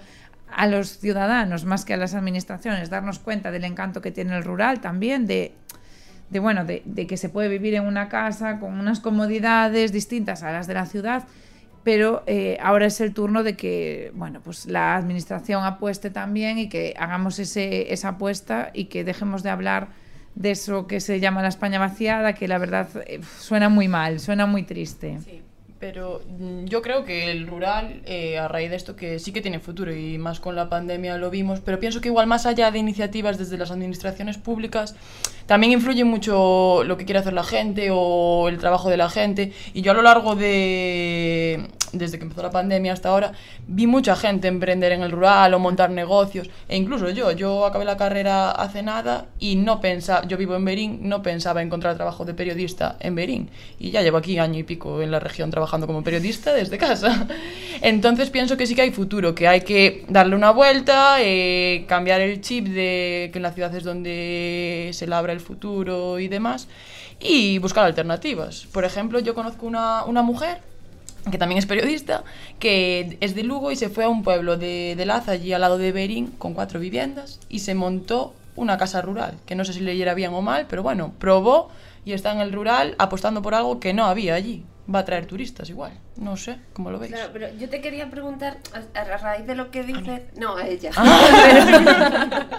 a 0.51 0.67
los 0.67 0.99
ciudadanos 0.99 1.65
más 1.65 1.83
que 1.85 1.93
a 1.93 1.97
las 1.97 2.13
administraciones 2.13 2.89
darnos 2.89 3.19
cuenta 3.19 3.51
del 3.51 3.63
encanto 3.63 4.01
que 4.01 4.11
tiene 4.11 4.35
el 4.37 4.43
rural 4.43 4.81
también, 4.81 5.25
de 5.25 5.53
de 6.33 6.39
bueno, 6.39 6.65
de, 6.65 6.81
que 7.07 7.15
se 7.15 7.29
puede 7.29 7.47
vivir 7.47 7.75
en 7.75 7.85
una 7.85 8.09
casa 8.09 8.59
con 8.59 8.77
unas 8.77 8.99
comodidades 8.99 9.91
distintas 9.91 10.41
a 10.41 10.51
las 10.51 10.65
de 10.65 10.73
la 10.73 10.87
ciudad, 10.87 11.25
pero 11.83 12.23
eh, 12.25 12.57
ahora 12.61 12.87
es 12.87 12.99
el 13.01 13.13
turno 13.13 13.43
de 13.43 13.55
que 13.55 14.11
bueno, 14.15 14.41
pues 14.43 14.65
la 14.65 14.95
administración 14.95 15.63
apueste 15.63 16.09
también 16.09 16.57
y 16.57 16.69
que 16.69 16.95
hagamos 16.97 17.37
esa 17.39 18.09
apuesta 18.09 18.71
y 18.73 18.85
que 18.85 19.03
dejemos 19.03 19.43
de 19.43 19.51
hablar 19.51 19.89
de 20.35 20.51
eso 20.51 20.87
que 20.87 20.99
se 20.99 21.19
llama 21.19 21.41
la 21.41 21.49
España 21.49 21.79
vaciada, 21.79 22.33
que 22.33 22.47
la 22.47 22.57
verdad 22.57 22.87
eh, 23.05 23.21
suena 23.39 23.69
muy 23.69 23.87
mal, 23.87 24.19
suena 24.19 24.45
muy 24.45 24.63
triste. 24.63 25.19
Sí. 25.23 25.41
Pero 25.83 26.21
yo 26.63 26.81
creo 26.81 27.03
que 27.03 27.29
el 27.29 27.45
rural, 27.45 28.03
eh, 28.05 28.37
a 28.37 28.47
raíz 28.47 28.69
de 28.69 28.77
esto, 28.77 28.95
que 28.95 29.19
sí 29.19 29.33
que 29.33 29.41
tiene 29.41 29.59
futuro 29.59 29.93
y 29.93 30.17
más 30.17 30.39
con 30.39 30.55
la 30.55 30.69
pandemia 30.69 31.17
lo 31.17 31.29
vimos, 31.29 31.59
pero 31.59 31.77
pienso 31.77 31.99
que 31.99 32.07
igual 32.07 32.25
más 32.25 32.45
allá 32.45 32.71
de 32.71 32.79
iniciativas 32.79 33.37
desde 33.37 33.57
las 33.57 33.69
administraciones 33.69 34.37
públicas, 34.37 34.95
también 35.45 35.73
influye 35.73 36.05
mucho 36.05 36.85
lo 36.85 36.95
que 36.95 37.03
quiere 37.03 37.19
hacer 37.19 37.33
la 37.33 37.43
gente 37.43 37.89
o 37.91 38.47
el 38.47 38.59
trabajo 38.59 38.89
de 38.89 38.95
la 38.95 39.09
gente. 39.09 39.51
Y 39.73 39.81
yo 39.81 39.91
a 39.91 39.95
lo 39.95 40.03
largo 40.03 40.35
de, 40.35 41.67
desde 41.93 42.17
que 42.17 42.23
empezó 42.23 42.41
la 42.41 42.49
pandemia 42.49 42.91
hasta 42.91 43.09
ahora, 43.09 43.31
vi 43.67 43.87
mucha 43.87 44.15
gente 44.15 44.47
emprender 44.47 44.91
en 44.91 45.03
el 45.03 45.11
rural 45.11 45.53
o 45.53 45.59
montar 45.59 45.91
negocios. 45.91 46.49
E 46.67 46.75
incluso 46.75 47.09
yo, 47.11 47.31
yo 47.31 47.65
acabé 47.65 47.85
la 47.85 47.97
carrera 47.97 48.51
hace 48.51 48.81
nada 48.81 49.27
y 49.39 49.55
no 49.55 49.79
pensaba, 49.79 50.27
yo 50.27 50.37
vivo 50.37 50.55
en 50.55 50.65
Berín, 50.65 50.99
no 51.07 51.21
pensaba 51.21 51.61
encontrar 51.61 51.95
trabajo 51.95 52.25
de 52.25 52.33
periodista 52.33 52.97
en 52.99 53.15
Berín. 53.15 53.49
Y 53.79 53.91
ya 53.91 54.01
llevo 54.01 54.17
aquí 54.17 54.37
año 54.39 54.59
y 54.59 54.63
pico 54.63 55.01
en 55.01 55.11
la 55.11 55.19
región 55.19 55.51
trabajando 55.51 55.87
como 55.87 56.03
periodista 56.03 56.53
desde 56.53 56.77
casa. 56.77 57.27
Entonces 57.81 58.29
pienso 58.29 58.57
que 58.57 58.65
sí 58.65 58.75
que 58.75 58.81
hay 58.81 58.91
futuro, 58.91 59.35
que 59.35 59.47
hay 59.47 59.61
que 59.61 60.05
darle 60.09 60.35
una 60.35 60.51
vuelta, 60.51 61.17
eh, 61.19 61.85
cambiar 61.87 62.21
el 62.21 62.41
chip 62.41 62.67
de 62.67 63.29
que 63.31 63.39
en 63.39 63.43
la 63.43 63.51
ciudad 63.51 63.73
es 63.75 63.83
donde 63.83 64.89
se 64.93 65.05
labra 65.07 65.31
el 65.31 65.39
futuro 65.39 66.19
y 66.19 66.27
demás, 66.27 66.67
y 67.19 67.59
buscar 67.59 67.85
alternativas. 67.85 68.67
Por 68.71 68.83
ejemplo, 68.83 69.19
yo 69.19 69.35
conozco 69.35 69.67
una, 69.67 70.03
una 70.05 70.23
mujer 70.23 70.72
que 71.29 71.37
también 71.37 71.59
es 71.59 71.65
periodista, 71.65 72.23
que 72.59 73.17
es 73.21 73.35
de 73.35 73.43
Lugo 73.43 73.71
y 73.71 73.75
se 73.75 73.89
fue 73.89 74.03
a 74.03 74.09
un 74.09 74.23
pueblo 74.23 74.57
de, 74.57 74.95
de 74.97 75.05
Laza, 75.05 75.33
allí 75.33 75.53
al 75.53 75.61
lado 75.61 75.77
de 75.77 75.91
Berín, 75.91 76.27
con 76.27 76.53
cuatro 76.53 76.79
viviendas, 76.79 77.39
y 77.49 77.59
se 77.59 77.75
montó 77.75 78.33
una 78.55 78.77
casa 78.77 79.01
rural, 79.01 79.35
que 79.45 79.55
no 79.55 79.65
sé 79.65 79.73
si 79.73 79.79
le 79.79 79.87
leyera 79.87 80.13
bien 80.13 80.33
o 80.33 80.41
mal, 80.41 80.67
pero 80.69 80.83
bueno, 80.83 81.13
probó 81.19 81.69
y 82.05 82.13
está 82.13 82.31
en 82.31 82.39
el 82.39 82.51
rural 82.51 82.95
apostando 82.97 83.41
por 83.41 83.55
algo 83.55 83.79
que 83.79 83.93
no 83.93 84.05
había 84.05 84.35
allí. 84.35 84.65
Va 84.93 84.99
a 84.99 85.05
traer 85.05 85.25
turistas 85.25 85.69
igual, 85.69 85.93
no 86.17 86.35
sé, 86.35 86.57
¿cómo 86.73 86.91
lo 86.91 86.99
veis? 86.99 87.13
Claro, 87.13 87.29
pero 87.31 87.47
yo 87.57 87.69
te 87.69 87.79
quería 87.79 88.09
preguntar, 88.09 88.57
a, 88.93 88.99
a 88.99 89.17
raíz 89.17 89.47
de 89.47 89.55
lo 89.55 89.71
que 89.71 89.83
dices... 89.83 90.23
No, 90.37 90.57
a 90.57 90.67
ella. 90.67 90.91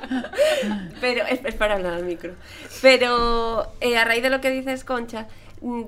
pero 1.03 1.27
es, 1.27 1.45
es, 1.45 1.55
para 1.55 1.75
hablar 1.75 1.93
al 1.93 2.05
micro. 2.05 2.33
Pero 2.81 3.71
eh, 3.83 3.99
a 3.99 4.07
raíz 4.07 4.23
de 4.23 4.31
lo 4.31 4.41
que 4.41 4.49
dices, 4.49 4.85
Concha, 4.85 5.27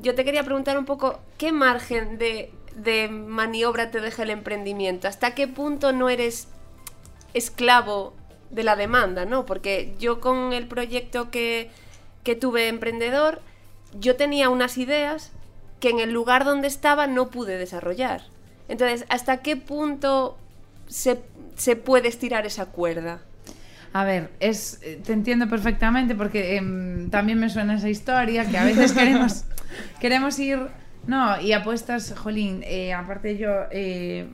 yo 0.02 0.14
te 0.14 0.26
quería 0.26 0.42
preguntar 0.42 0.76
un 0.76 0.84
poco, 0.84 1.20
¿qué 1.38 1.52
margen 1.52 2.18
de, 2.18 2.52
de 2.76 3.08
maniobra 3.08 3.90
te 3.90 4.00
deja 4.00 4.22
el 4.22 4.30
emprendimiento? 4.30 5.08
¿Hasta 5.08 5.34
qué 5.34 5.48
punto 5.48 5.92
no 5.92 6.08
eres 6.08 6.48
esclavo 7.34 8.14
de 8.50 8.62
la 8.62 8.76
demanda, 8.76 9.24
no? 9.24 9.46
Porque 9.46 9.94
yo 9.98 10.20
con 10.20 10.52
el 10.52 10.66
proyecto 10.68 11.30
que, 11.30 11.70
que 12.22 12.36
tuve 12.36 12.68
emprendedor, 12.68 13.40
yo 13.98 14.16
tenía 14.16 14.50
unas 14.50 14.78
ideas 14.78 15.32
que 15.80 15.90
en 15.90 16.00
el 16.00 16.12
lugar 16.12 16.44
donde 16.44 16.68
estaba 16.68 17.06
no 17.06 17.30
pude 17.30 17.58
desarrollar. 17.58 18.22
Entonces, 18.68 19.04
¿hasta 19.08 19.38
qué 19.38 19.56
punto 19.56 20.36
se, 20.86 21.20
se 21.56 21.76
puede 21.76 22.08
estirar 22.08 22.46
esa 22.46 22.66
cuerda? 22.66 23.20
A 23.92 24.04
ver, 24.04 24.30
es, 24.40 24.80
te 25.04 25.12
entiendo 25.12 25.48
perfectamente 25.48 26.14
porque 26.14 26.56
eh, 26.56 27.08
también 27.10 27.38
me 27.38 27.48
suena 27.48 27.76
esa 27.76 27.88
historia 27.88 28.44
que 28.44 28.58
a 28.58 28.64
veces 28.64 28.92
queremos, 28.92 29.44
queremos 30.00 30.38
ir, 30.38 30.58
no, 31.07 31.40
y 31.40 31.53
apuestas, 31.53 32.14
jolín, 32.16 32.62
eh, 32.64 32.92
aparte 32.92 33.38
yo 33.38 33.51
eh, 33.71 34.29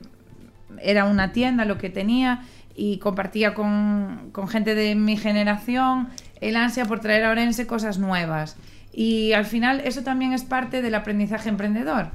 era 0.81 1.05
una 1.05 1.31
tienda 1.31 1.65
lo 1.65 1.77
que 1.77 1.89
tenía 1.89 2.43
y 2.75 2.97
compartía 2.97 3.53
con, 3.53 4.31
gente 4.47 4.73
de 4.73 4.95
mi 4.95 5.15
generación 5.15 6.09
el 6.41 6.55
ansia 6.55 6.85
por 6.85 6.99
traer 6.99 7.25
a 7.25 7.29
Orense 7.29 7.67
cosas 7.67 7.99
nuevas. 7.99 8.57
Y 8.91 9.33
al 9.33 9.45
final 9.45 9.81
eso 9.85 10.03
también 10.03 10.33
es 10.33 10.43
parte 10.43 10.81
del 10.81 10.95
aprendizaje 10.95 11.49
emprendedor, 11.49 12.09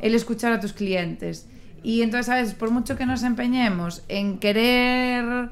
el 0.00 0.14
escuchar 0.14 0.52
a 0.52 0.60
tus 0.60 0.72
clientes. 0.72 1.48
Y 1.82 2.02
entonces, 2.02 2.26
¿sabes? 2.26 2.54
Por 2.54 2.70
mucho 2.70 2.96
que 2.96 3.06
nos 3.06 3.22
empeñemos 3.22 4.04
en 4.08 4.38
querer 4.38 5.50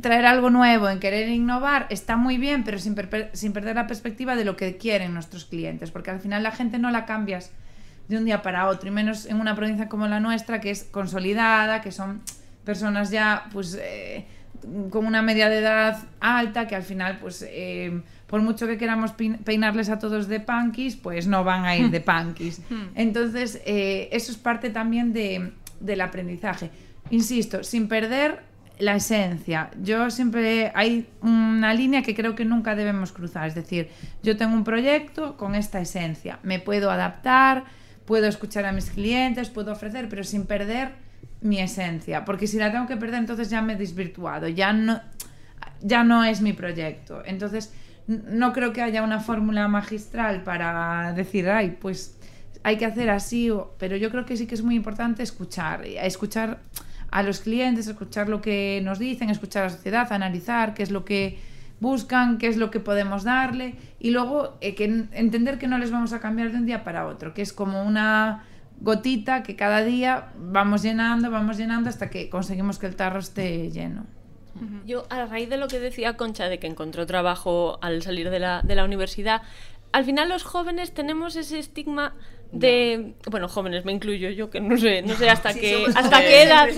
traer 0.00 0.26
algo 0.26 0.50
nuevo, 0.50 0.88
en 0.88 1.00
querer 1.00 1.28
innovar, 1.28 1.86
está 1.90 2.16
muy 2.16 2.38
bien, 2.38 2.64
pero 2.64 2.78
sin, 2.78 2.96
sin 3.32 3.52
perder 3.52 3.76
la 3.76 3.86
perspectiva 3.86 4.36
de 4.36 4.44
lo 4.44 4.56
que 4.56 4.76
quieren 4.76 5.14
nuestros 5.14 5.44
clientes, 5.44 5.90
porque 5.90 6.10
al 6.10 6.20
final 6.20 6.42
la 6.42 6.50
gente 6.50 6.78
no 6.78 6.90
la 6.90 7.04
cambias 7.04 7.52
de 8.08 8.16
un 8.16 8.24
día 8.24 8.42
para 8.42 8.68
otro, 8.68 8.88
y 8.88 8.92
menos 8.92 9.26
en 9.26 9.40
una 9.40 9.54
provincia 9.54 9.88
como 9.88 10.06
la 10.06 10.20
nuestra, 10.20 10.60
que 10.60 10.70
es 10.70 10.84
consolidada, 10.84 11.80
que 11.80 11.92
son 11.92 12.22
personas 12.64 13.10
ya, 13.10 13.48
pues... 13.52 13.78
Eh, 13.80 14.26
con 14.90 15.06
una 15.06 15.22
media 15.22 15.48
de 15.48 15.58
edad 15.58 15.98
alta 16.20 16.66
que 16.66 16.76
al 16.76 16.82
final 16.82 17.18
pues 17.20 17.44
eh, 17.48 18.02
por 18.26 18.42
mucho 18.42 18.66
que 18.66 18.78
queramos 18.78 19.12
peinarles 19.44 19.88
a 19.88 19.98
todos 19.98 20.28
de 20.28 20.40
punkis 20.40 20.96
pues 20.96 21.26
no 21.26 21.44
van 21.44 21.64
a 21.64 21.76
ir 21.76 21.90
de 21.90 22.00
punkis. 22.12 22.60
Entonces 22.94 23.60
eh, 23.66 24.08
eso 24.12 24.32
es 24.32 24.38
parte 24.38 24.70
también 24.70 25.12
de, 25.12 25.52
del 25.80 26.00
aprendizaje. 26.00 26.70
Insisto 27.10 27.64
sin 27.64 27.88
perder 27.88 28.42
la 28.78 28.96
esencia. 28.96 29.70
Yo 29.82 30.10
siempre 30.10 30.72
hay 30.74 31.06
una 31.20 31.74
línea 31.74 32.02
que 32.02 32.14
creo 32.14 32.34
que 32.34 32.44
nunca 32.44 32.74
debemos 32.74 33.12
cruzar 33.12 33.48
es 33.48 33.54
decir 33.54 33.88
yo 34.22 34.36
tengo 34.36 34.54
un 34.54 34.64
proyecto 34.64 35.36
con 35.36 35.54
esta 35.54 35.80
esencia 35.80 36.38
me 36.42 36.58
puedo 36.58 36.90
adaptar 36.90 37.64
puedo 38.12 38.26
escuchar 38.26 38.66
a 38.66 38.72
mis 38.72 38.90
clientes, 38.90 39.48
puedo 39.48 39.72
ofrecer, 39.72 40.06
pero 40.10 40.22
sin 40.22 40.44
perder 40.44 40.90
mi 41.40 41.60
esencia, 41.60 42.26
porque 42.26 42.46
si 42.46 42.58
la 42.58 42.70
tengo 42.70 42.86
que 42.86 42.98
perder, 42.98 43.20
entonces 43.20 43.48
ya 43.48 43.62
me 43.62 43.72
he 43.72 43.76
desvirtuado, 43.76 44.48
ya 44.48 44.74
no, 44.74 45.00
ya 45.80 46.04
no 46.04 46.22
es 46.22 46.42
mi 46.42 46.52
proyecto. 46.52 47.22
Entonces, 47.24 47.72
no 48.06 48.52
creo 48.52 48.74
que 48.74 48.82
haya 48.82 49.02
una 49.02 49.18
fórmula 49.18 49.66
magistral 49.66 50.42
para 50.42 51.14
decir, 51.14 51.48
ay, 51.48 51.78
pues 51.80 52.18
hay 52.62 52.76
que 52.76 52.84
hacer 52.84 53.08
así, 53.08 53.50
pero 53.78 53.96
yo 53.96 54.10
creo 54.10 54.26
que 54.26 54.36
sí 54.36 54.46
que 54.46 54.56
es 54.56 54.62
muy 54.62 54.74
importante 54.74 55.22
escuchar, 55.22 55.86
escuchar 55.86 56.58
a 57.10 57.22
los 57.22 57.40
clientes, 57.40 57.86
escuchar 57.86 58.28
lo 58.28 58.42
que 58.42 58.82
nos 58.84 58.98
dicen, 58.98 59.30
escuchar 59.30 59.62
a 59.62 59.66
la 59.68 59.72
sociedad, 59.72 60.12
analizar 60.12 60.74
qué 60.74 60.82
es 60.82 60.90
lo 60.90 61.06
que 61.06 61.38
buscan, 61.82 62.38
qué 62.38 62.46
es 62.46 62.56
lo 62.56 62.70
que 62.70 62.78
podemos 62.78 63.24
darle 63.24 63.74
y 63.98 64.10
luego 64.12 64.56
eh, 64.60 64.76
que 64.76 64.84
entender 64.84 65.58
que 65.58 65.66
no 65.66 65.78
les 65.78 65.90
vamos 65.90 66.12
a 66.12 66.20
cambiar 66.20 66.52
de 66.52 66.58
un 66.58 66.64
día 66.64 66.84
para 66.84 67.08
otro, 67.08 67.34
que 67.34 67.42
es 67.42 67.52
como 67.52 67.82
una 67.82 68.44
gotita 68.80 69.42
que 69.42 69.56
cada 69.56 69.82
día 69.82 70.28
vamos 70.38 70.82
llenando, 70.82 71.30
vamos 71.30 71.58
llenando 71.58 71.90
hasta 71.90 72.08
que 72.08 72.30
conseguimos 72.30 72.78
que 72.78 72.86
el 72.86 72.94
tarro 72.94 73.18
esté 73.18 73.70
lleno. 73.70 74.06
Yo, 74.86 75.06
a 75.10 75.24
raíz 75.26 75.48
de 75.48 75.56
lo 75.56 75.66
que 75.66 75.80
decía 75.80 76.16
Concha, 76.16 76.48
de 76.48 76.58
que 76.58 76.66
encontró 76.68 77.04
trabajo 77.04 77.78
al 77.82 78.02
salir 78.02 78.30
de 78.30 78.38
la, 78.38 78.60
de 78.62 78.74
la 78.76 78.84
universidad, 78.84 79.42
al 79.92 80.04
final 80.04 80.28
los 80.28 80.44
jóvenes 80.44 80.92
tenemos 80.92 81.34
ese 81.34 81.58
estigma 81.58 82.14
de 82.52 83.14
bueno 83.30 83.48
jóvenes 83.48 83.86
me 83.86 83.92
incluyo 83.92 84.28
yo 84.28 84.50
que 84.50 84.60
no 84.60 84.76
sé 84.76 85.00
no 85.00 85.14
sé 85.14 85.30
hasta 85.36 85.54
Sí, 85.54 85.60
qué 85.60 85.86
hasta 85.94 86.20
qué 86.20 86.42
edad 86.42 86.68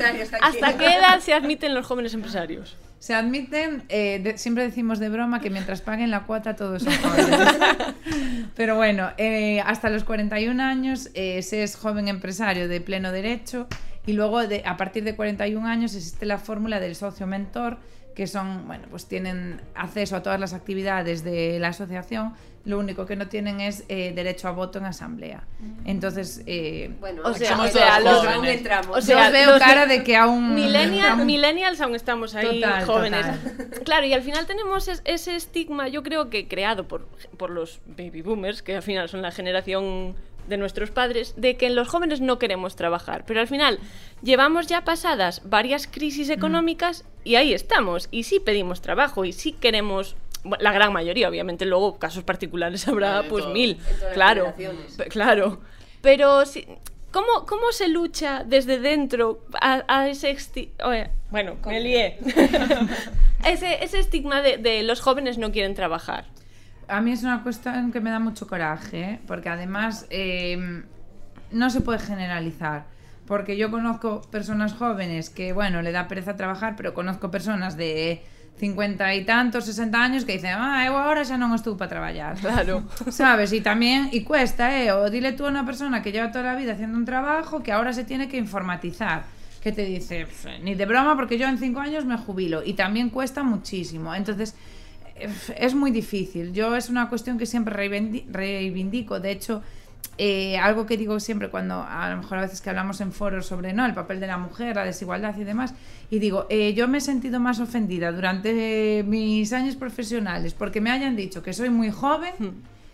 hasta 0.41 0.79
qué 0.79 0.87
edad 0.87 1.19
se 1.19 1.35
admiten 1.35 1.75
los 1.75 1.85
jóvenes 1.85 2.15
empresarios 2.15 2.77
Se 3.05 3.13
admiten, 3.13 3.83
eh, 3.91 4.19
de- 4.25 4.39
siempre 4.39 4.65
decimos 4.65 4.99
de 4.99 5.11
broma 5.11 5.39
que 5.39 5.51
mientras 5.51 5.83
paguen 5.83 6.11
la 6.11 6.21
cuota 6.23 6.57
todos 6.57 6.85
son 6.85 6.95
jóvenes. 6.95 7.39
Pero 8.57 8.77
bueno, 8.77 9.11
eh, 9.19 9.61
hasta 9.61 9.91
los 9.91 10.05
41 10.05 10.63
años 10.63 11.11
eh, 11.13 11.43
se 11.43 11.63
es 11.65 11.77
joven 11.77 12.09
empresario 12.09 12.67
de 12.67 12.81
pleno 12.81 13.13
derecho 13.13 13.67
y 14.07 14.15
luego 14.15 14.47
de, 14.47 14.63
a 14.65 14.79
partir 14.79 15.05
de 15.05 15.15
41 15.15 15.67
años 15.69 15.95
existe 15.95 16.25
la 16.25 16.39
fórmula 16.39 16.81
del 16.81 16.95
socio 16.97 17.27
mentor 17.27 17.77
que 18.15 18.27
son, 18.27 18.67
bueno, 18.67 18.85
pues 18.91 19.07
tienen 19.07 19.61
acceso 19.75 20.17
a 20.17 20.23
todas 20.23 20.39
las 20.39 20.53
actividades 20.55 21.25
de 21.25 21.59
la 21.59 21.69
asociación, 21.69 22.35
lo 22.65 22.79
único 22.79 23.05
que 23.05 23.15
no 23.17 23.27
tienen 23.29 23.61
es 23.61 23.85
eh, 23.89 24.13
derecho 24.15 24.49
a 24.49 24.53
voto 24.53 24.79
en 24.79 24.87
asamblea. 24.87 25.45
Entonces, 25.85 26.43
eh, 26.47 26.93
Bueno, 27.01 27.23
O 27.25 27.35
sea, 27.35 27.51
somos 27.51 27.69
o 27.69 27.73
sea, 27.73 28.01
los- 28.01 28.25
aún 28.27 28.47
entramos. 28.47 28.97
o 28.97 29.01
sea, 29.03 29.27
os 29.27 29.33
veo 29.33 29.51
los- 29.51 29.59
cara 29.59 29.85
de 29.87 30.03
que 30.03 30.17
aún... 30.17 30.55
Millennial- 30.55 31.11
aún- 31.19 31.27
millennials 31.27 31.81
aún 31.83 31.95
estamos 31.95 32.35
ahí 32.35 32.61
Total, 32.63 32.85
jóvenes. 32.87 33.27
total. 33.27 33.83
Claro, 33.85 34.07
y 34.07 34.13
al 34.15 34.23
final 34.23 34.47
tenemos 34.47 34.89
es- 34.89 35.03
ese 35.05 35.37
estigma, 35.37 35.89
yo 35.89 36.03
creo 36.03 36.31
que 36.31 36.49
creado 36.49 36.89
por, 36.89 37.07
por 37.37 37.51
los 37.51 37.81
baby 37.87 38.23
boomers, 38.23 38.63
que 38.63 38.77
al 38.77 38.83
final 38.83 39.09
son 39.11 39.21
la 39.21 39.31
generación 39.31 40.15
de 40.49 40.57
nuestros 40.57 40.91
padres, 40.91 41.35
de 41.37 41.57
que 41.57 41.71
los 41.71 41.89
jóvenes 41.89 42.21
no 42.21 42.39
queremos 42.39 42.77
trabajar. 42.77 43.25
Pero 43.27 43.41
al 43.41 43.49
final 43.49 43.79
llevamos 44.23 44.67
ya 44.67 44.85
pasadas 44.85 45.43
varias 45.45 45.87
crisis 45.87 46.31
económicas 46.31 47.05
y 47.25 47.37
ahí 47.37 47.53
estamos. 47.53 48.09
Y 48.11 48.25
sí 48.25 48.41
pedimos 48.41 48.81
trabajo 48.81 49.25
y 49.25 49.33
sí 49.33 49.53
queremos... 49.53 50.17
La 50.61 50.73
gran 50.73 50.93
mayoría, 50.93 51.29
obviamente, 51.29 51.65
luego 51.65 51.99
casos 51.99 52.23
particulares 52.23 52.87
habrá 52.87 53.23
pues 53.29 53.45
todo. 53.45 53.55
mil, 53.55 53.79
En 54.09 54.13
claro, 54.13 54.53
claro. 55.09 55.61
Pero 56.03 56.45
sí, 56.45 56.67
¿cómo, 57.11 57.47
¿cómo 57.47 57.73
se 57.73 57.89
lucha 57.89 58.45
desde 58.45 58.79
dentro 58.79 59.41
a, 59.59 59.85
a 59.89 60.09
ese 60.09 60.37
oye, 60.85 61.09
bueno, 61.31 61.57
me 61.67 61.81
lié. 61.81 62.19
ese, 63.47 63.83
ese 63.83 63.99
estigma 63.99 64.43
de, 64.43 64.59
de 64.59 64.83
los 64.83 65.01
jóvenes 65.01 65.39
no 65.39 65.51
quieren 65.51 65.75
trabajar. 65.75 66.27
A 66.89 67.01
mí 67.01 67.13
es 67.13 67.23
una 67.23 67.43
cuestión 67.43 67.93
que 67.93 68.01
me 68.01 68.11
da 68.11 68.19
mucho 68.19 68.47
coraje, 68.47 69.01
¿eh? 69.01 69.21
porque 69.27 69.49
además 69.49 70.07
eh, 70.11 70.83
no 71.51 71.71
se 71.71 71.81
puede 71.81 71.99
generalizar. 71.99 72.85
Porque 73.27 73.57
yo 73.57 73.71
conozco 73.71 74.23
personas 74.31 74.75
jóvenes 74.75 75.31
que, 75.31 75.53
bueno, 75.53 75.81
le 75.81 75.93
da 75.93 76.09
pereza 76.09 76.37
trabajar, 76.37 76.75
pero 76.77 76.93
conozco 76.93 77.31
personas 77.31 77.77
de 77.77 78.23
50 78.59 79.15
y 79.15 79.25
tantos, 79.25 79.65
60 79.65 80.03
años 80.03 80.25
que 80.25 80.35
dicen, 80.35 80.55
ah, 80.57 80.85
eu 80.87 80.95
ahora 80.95 81.25
xa 81.25 81.35
non 81.41 81.57
estou 81.57 81.75
para 81.75 81.89
traballar. 81.89 82.37
Claro. 82.39 82.85
¿Sabes? 83.11 83.51
Y 83.57 83.65
también, 83.65 84.13
y 84.13 84.23
cuesta, 84.23 84.77
¿eh? 84.77 84.93
O 84.93 85.11
dile 85.11 85.33
tú 85.33 85.47
a 85.47 85.51
una 85.51 85.65
persona 85.65 86.03
que 86.05 86.13
lleva 86.13 86.31
toda 86.31 86.53
la 86.53 86.55
vida 86.55 86.77
haciendo 86.77 87.01
un 87.01 87.05
trabajo 87.09 87.65
que 87.65 87.73
ahora 87.73 87.97
se 87.97 88.05
tiene 88.05 88.29
que 88.29 88.37
informatizar. 88.37 89.25
Que 89.65 89.73
te 89.73 89.83
dice, 89.83 90.27
"Pf, 90.29 90.61
ni 90.61 90.77
de 90.77 90.85
broma, 90.85 91.17
porque 91.17 91.39
yo 91.41 91.49
en 91.49 91.57
cinco 91.59 91.81
años 91.81 92.05
me 92.05 92.19
jubilo. 92.19 92.63
Y 92.63 92.75
también 92.75 93.09
cuesta 93.09 93.43
muchísimo. 93.43 94.15
Entonces, 94.15 94.55
es 95.17 95.75
muy 95.75 95.91
difícil. 95.91 96.53
Yo 96.53 96.77
es 96.77 96.91
una 96.91 97.09
cuestión 97.09 97.39
que 97.39 97.47
siempre 97.47 97.75
reivindico. 98.29 99.21
De 99.21 99.31
hecho, 99.31 99.63
eh, 100.17 100.57
algo 100.59 100.87
que 100.87 100.97
digo 100.97 101.19
siempre 101.19 101.49
cuando 101.49 101.83
a 101.83 102.09
lo 102.11 102.19
mejor 102.19 102.39
a 102.39 102.43
veces 102.43 102.61
que 102.61 102.71
hablamos 102.71 103.01
en 103.01 103.13
foros 103.13 103.47
sobre 103.47 103.73
no 103.73 103.85
el 103.85 103.95
papel 103.95 104.21
de 104.21 104.29
la 104.29 104.39
mujer, 104.39 104.77
la 104.77 104.85
desigualdad 104.85 105.37
y 105.37 105.45
demás, 105.45 105.75
y 106.11 106.21
digo, 106.21 106.47
eh, 106.51 106.73
yo 106.75 106.87
me 106.87 106.99
he 106.99 107.01
sentido 107.01 107.41
más 107.41 107.59
ofendida 107.59 108.13
durante 108.13 109.05
mis 109.07 109.53
años 109.53 109.75
profesionales 109.75 110.55
porque 110.55 110.81
me 110.81 110.91
hayan 110.91 111.17
dicho 111.17 111.43
que 111.43 111.53
soy 111.53 111.71
muy 111.71 111.91
joven 111.91 112.33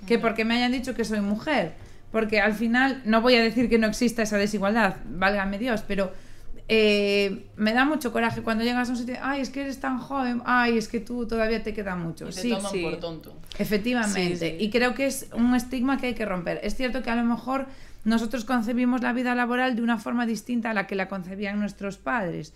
que 0.06 0.18
porque 0.18 0.44
me 0.44 0.56
hayan 0.56 0.72
dicho 0.72 0.94
que 0.94 1.04
soy 1.04 1.20
mujer. 1.20 1.74
Porque 2.10 2.40
al 2.40 2.54
final, 2.54 3.02
no 3.04 3.20
voy 3.20 3.36
a 3.36 3.42
decir 3.42 3.68
que 3.68 3.78
no 3.78 3.86
exista 3.86 4.22
esa 4.22 4.36
desigualdad, 4.36 4.96
válgame 5.04 5.58
Dios, 5.58 5.84
pero 5.86 6.12
eh, 6.72 7.46
me 7.56 7.72
da 7.72 7.84
mucho 7.84 8.12
coraje 8.12 8.42
cuando 8.42 8.62
llegas 8.62 8.88
a 8.88 8.92
un 8.92 8.96
sitio, 8.96 9.16
ay, 9.20 9.40
es 9.40 9.50
que 9.50 9.62
eres 9.62 9.80
tan 9.80 9.98
joven, 9.98 10.40
ay, 10.44 10.78
es 10.78 10.86
que 10.86 11.00
tú 11.00 11.26
todavía 11.26 11.64
te 11.64 11.74
queda 11.74 11.96
mucho. 11.96 12.26
Y 12.28 12.32
te 12.32 12.42
Sí, 12.42 12.50
toman 12.50 12.70
sí. 12.70 12.82
por 12.82 12.96
tonto. 13.00 13.36
Efectivamente. 13.58 14.36
Sí, 14.36 14.36
sí. 14.36 14.56
Y 14.60 14.70
creo 14.70 14.94
que 14.94 15.06
es 15.06 15.26
un 15.34 15.52
estigma 15.56 15.98
que 15.98 16.06
hay 16.06 16.14
que 16.14 16.24
romper. 16.24 16.60
Es 16.62 16.76
cierto 16.76 17.02
que 17.02 17.10
a 17.10 17.16
lo 17.16 17.24
mejor 17.24 17.66
nosotros 18.04 18.44
concebimos 18.44 19.02
la 19.02 19.12
vida 19.12 19.34
laboral 19.34 19.74
de 19.74 19.82
una 19.82 19.98
forma 19.98 20.26
distinta 20.26 20.70
a 20.70 20.74
la 20.74 20.86
que 20.86 20.94
la 20.94 21.08
concebían 21.08 21.58
nuestros 21.58 21.96
padres. 21.98 22.52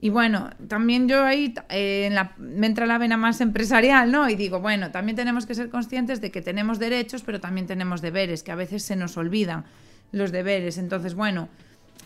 Y 0.00 0.08
bueno, 0.10 0.50
también 0.66 1.06
yo 1.08 1.22
ahí 1.22 1.54
eh, 1.68 2.06
en 2.06 2.16
la, 2.16 2.32
me 2.38 2.66
entra 2.66 2.86
la 2.86 2.98
vena 2.98 3.16
más 3.16 3.40
empresarial, 3.40 4.10
¿no? 4.10 4.28
Y 4.28 4.34
digo, 4.34 4.58
bueno, 4.58 4.90
también 4.90 5.14
tenemos 5.14 5.46
que 5.46 5.54
ser 5.54 5.70
conscientes 5.70 6.20
de 6.20 6.32
que 6.32 6.42
tenemos 6.42 6.80
derechos, 6.80 7.22
pero 7.22 7.40
también 7.40 7.68
tenemos 7.68 8.02
deberes, 8.02 8.42
que 8.42 8.50
a 8.50 8.56
veces 8.56 8.82
se 8.82 8.96
nos 8.96 9.16
olvidan 9.16 9.64
los 10.10 10.32
deberes. 10.32 10.76
Entonces, 10.76 11.14
bueno, 11.14 11.48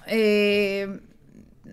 eh, 0.06 1.00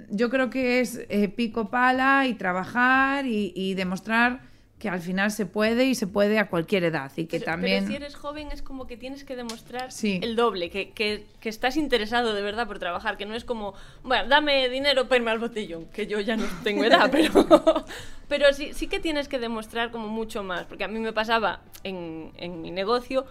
yo 0.09 0.29
creo 0.29 0.49
que 0.49 0.79
es 0.79 0.99
eh, 1.09 1.27
pico 1.29 1.69
pala 1.69 2.25
y 2.27 2.33
trabajar 2.35 3.25
y, 3.25 3.51
y 3.55 3.73
demostrar 3.75 4.41
que 4.79 4.89
al 4.89 4.99
final 4.99 5.31
se 5.31 5.45
puede 5.45 5.85
y 5.85 5.95
se 5.95 6.05
puede 6.05 6.37
a 6.37 6.49
cualquier 6.49 6.83
edad 6.83 7.09
y 7.15 7.25
que 7.25 7.39
Pero, 7.39 7.45
también 7.51 7.85
pero 7.85 7.87
si 7.91 7.95
eres 7.95 8.15
joven 8.15 8.49
es 8.51 8.61
como 8.61 8.87
que 8.87 8.97
tienes 8.97 9.23
que 9.23 9.35
demostrar 9.37 9.91
Sí. 9.91 10.19
el 10.21 10.35
doble, 10.35 10.69
que, 10.69 10.91
que, 10.91 11.25
que 11.39 11.47
estás 11.49 11.77
interesado 11.77 12.33
de 12.33 12.41
verdad 12.41 12.67
por 12.67 12.77
trabajar, 12.77 13.15
que 13.17 13.25
no 13.25 13.35
es 13.35 13.45
como, 13.45 13.73
bueno, 14.03 14.27
dame 14.27 14.67
dinero 14.67 15.05
para 15.07 15.17
irme 15.17 15.31
al 15.31 15.39
botellón, 15.39 15.85
que 15.85 16.07
yo 16.07 16.19
ya 16.19 16.35
no 16.35 16.43
tengo 16.63 16.83
edad, 16.85 17.09
pero, 17.09 17.31
pero 18.27 18.51
sí, 18.53 18.73
sí 18.73 18.87
que 18.87 18.99
tienes 18.99 19.29
que 19.29 19.39
demostrar 19.39 19.91
como 19.91 20.09
mucho 20.09 20.43
más, 20.43 20.65
porque 20.65 20.83
a 20.83 20.87
mí 20.89 20.99
me 20.99 21.13
pasaba 21.13 21.61
en, 21.83 22.31
en 22.37 22.61
mi 22.61 22.69
negocio, 22.69 23.25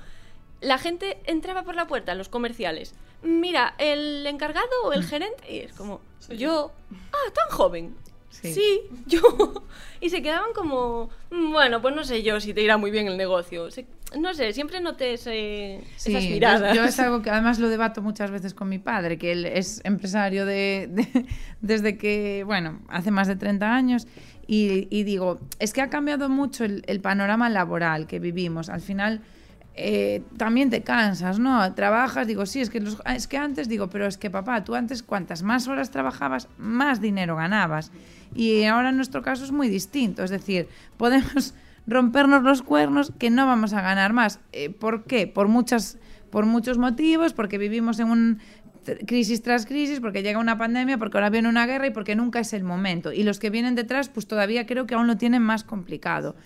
la 0.61 0.79
gente 0.79 1.19
entraba 1.25 1.63
por 1.65 1.75
la 1.75 1.87
puerta, 1.87 2.15
los 2.15 2.29
comerciales, 2.29 2.95
mira, 3.23 3.75
el 3.79 4.27
encargado 4.27 4.67
o 4.85 4.93
el 4.93 5.05
gerente, 5.05 5.45
y 5.53 5.59
es 5.61 5.73
como, 5.73 6.01
Soy 6.19 6.39
yo, 6.39 6.73
ah, 7.13 7.33
tan 7.35 7.57
joven. 7.57 7.95
Sí. 8.31 8.53
Sí. 8.53 8.81
yo. 9.07 9.21
Y 10.01 10.11
se 10.11 10.21
quedaban 10.23 10.53
como, 10.55 11.09
"Mm, 11.31 11.53
bueno, 11.53 11.81
pues 11.81 11.95
no 11.95 12.05
sé 12.05 12.23
yo 12.23 12.39
si 12.41 12.53
te 12.53 12.61
irá 12.61 12.77
muy 12.77 12.91
bien 12.91 13.07
el 13.07 13.17
negocio. 13.17 13.71
Se- 13.71 13.87
no 14.19 14.35
sé, 14.35 14.53
siempre 14.53 14.81
noté 14.81 15.15
ese- 15.15 15.83
Sí, 15.97 16.11
esas 16.11 16.25
yo- 16.25 16.31
miradas. 16.31 16.77
Yo, 16.77 16.85
es 16.85 16.99
algo 17.01 17.23
que 17.23 17.31
además 17.31 17.59
lo 17.59 17.69
debato 17.71 18.03
muchas 18.03 18.31
veces 18.31 18.53
con 18.53 18.69
mi 18.69 18.79
padre, 18.79 19.17
que 19.19 19.33
él 19.33 19.47
es 19.47 19.81
empresario 19.85 20.45
de, 20.47 20.89
de- 20.91 21.27
desde 21.63 21.97
que, 21.97 22.43
bueno, 22.45 22.81
hace 22.89 23.11
más 23.11 23.29
de 23.29 23.37
30 23.37 23.75
años. 23.75 24.07
Y, 24.47 24.89
y 24.91 25.05
digo, 25.05 25.41
es 25.59 25.73
que 25.73 25.81
ha 25.81 25.89
cambiado 25.89 26.29
mucho 26.29 26.65
el, 26.65 26.83
el 26.87 27.01
panorama 27.01 27.49
laboral 27.49 28.07
que 28.07 28.19
vivimos. 28.19 28.69
Al 28.69 28.83
final 28.83 29.23
eh, 29.77 30.23
también 30.37 30.71
te 30.71 30.83
cansas, 30.83 31.41
¿no? 31.41 31.75
Trabajas, 31.75 32.27
digo, 32.29 32.47
sí, 32.47 32.61
es 32.61 32.71
que, 32.71 32.83
es 33.15 33.27
que 33.27 33.37
antes, 33.37 33.69
digo, 33.69 33.89
pero 33.91 34.07
es 34.07 34.17
que 34.17 34.31
papá, 34.31 34.63
tú 34.63 34.77
antes 34.77 35.03
cuantas 35.03 35.43
más 35.43 35.67
horas 35.67 35.91
trabajabas, 35.91 36.49
más 36.59 37.01
dinero 37.01 37.35
ganabas. 37.37 37.91
Y 38.35 38.65
ahora 38.65 38.91
en 38.91 38.97
nuestro 38.97 39.23
caso 39.23 39.45
es 39.45 39.51
muy 39.51 39.69
distinto, 39.69 40.23
es 40.23 40.31
decir, 40.31 40.69
podemos 40.97 41.55
rompernos 41.87 42.43
los 42.43 42.63
cuernos 42.63 43.13
que 43.19 43.31
no 43.31 43.47
vamos 43.47 43.73
a 43.73 43.81
ganar 43.81 44.13
más. 44.13 44.39
Eh, 44.53 44.71
¿Por 44.71 45.05
qué? 45.05 45.27
Por, 45.27 45.49
muchas, 45.49 45.99
por 46.31 46.47
muchos 46.47 46.79
motivos, 46.79 47.33
porque 47.33 47.59
vivimos 47.59 47.99
en 47.99 48.11
un 48.11 48.39
crisis 49.07 49.43
tras 49.43 49.67
crisis, 49.67 49.99
porque 49.99 50.23
llega 50.23 50.39
una 50.39 50.59
pandemia, 50.59 50.99
porque 50.99 51.17
ahora 51.17 51.31
viene 51.31 51.49
una 51.49 51.67
guerra 51.67 51.87
y 51.87 51.91
porque 51.91 52.15
nunca 52.15 52.41
es 52.41 52.53
el 52.53 52.65
momento. 52.65 53.13
Y 53.13 53.23
los 53.23 53.39
que 53.39 53.51
vienen 53.51 53.75
detrás, 53.75 54.09
pues 54.09 54.27
todavía 54.27 54.67
creo 54.67 54.87
que 54.87 54.95
aún 54.95 55.07
lo 55.07 55.17
tienen 55.17 55.43
más 55.43 55.65
complicado. 55.65 56.37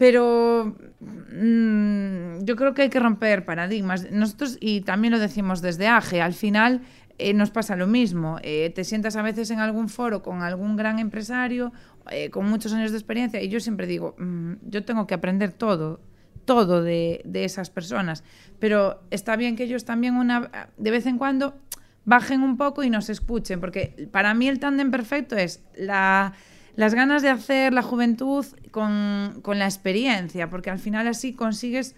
Pero 0.00 0.76
mm, 1.00 2.42
yo 2.44 2.56
creo 2.56 2.72
que 2.72 2.80
hay 2.80 2.88
que 2.88 2.98
romper 2.98 3.44
paradigmas. 3.44 4.10
Nosotros, 4.10 4.56
y 4.58 4.80
también 4.80 5.12
lo 5.12 5.18
decimos 5.18 5.60
desde 5.60 5.88
AGE, 5.88 6.22
al 6.22 6.32
final 6.32 6.80
eh, 7.18 7.34
nos 7.34 7.50
pasa 7.50 7.76
lo 7.76 7.86
mismo. 7.86 8.38
Eh, 8.42 8.72
te 8.74 8.84
sientas 8.84 9.16
a 9.16 9.22
veces 9.22 9.50
en 9.50 9.58
algún 9.58 9.90
foro 9.90 10.22
con 10.22 10.40
algún 10.40 10.74
gran 10.74 10.98
empresario, 11.00 11.74
eh, 12.10 12.30
con 12.30 12.48
muchos 12.48 12.72
años 12.72 12.92
de 12.92 12.96
experiencia, 12.96 13.42
y 13.42 13.50
yo 13.50 13.60
siempre 13.60 13.86
digo, 13.86 14.16
mm, 14.18 14.52
yo 14.70 14.86
tengo 14.86 15.06
que 15.06 15.12
aprender 15.12 15.52
todo. 15.52 16.00
todo 16.46 16.82
de, 16.82 17.20
de 17.26 17.44
esas 17.44 17.68
personas. 17.68 18.24
Pero 18.58 19.02
está 19.10 19.36
bien 19.36 19.54
que 19.54 19.64
ellos 19.64 19.84
también 19.84 20.16
una, 20.16 20.70
de 20.78 20.90
vez 20.90 21.04
en 21.04 21.18
cuando 21.18 21.54
bajen 22.06 22.42
un 22.42 22.56
poco 22.56 22.82
y 22.82 22.90
nos 22.90 23.10
escuchen, 23.10 23.60
porque 23.60 24.08
para 24.10 24.32
mí 24.32 24.48
el 24.48 24.58
tándem 24.58 24.90
perfecto 24.90 25.36
es 25.36 25.62
la, 25.76 26.32
las 26.76 26.94
ganas 26.94 27.22
de 27.22 27.30
hacer 27.30 27.72
la 27.72 27.82
juventud 27.82 28.44
con, 28.70 29.40
con 29.42 29.58
la 29.58 29.66
experiencia, 29.66 30.48
porque 30.48 30.70
al 30.70 30.78
final 30.78 31.06
así 31.08 31.32
consigues 31.32 31.94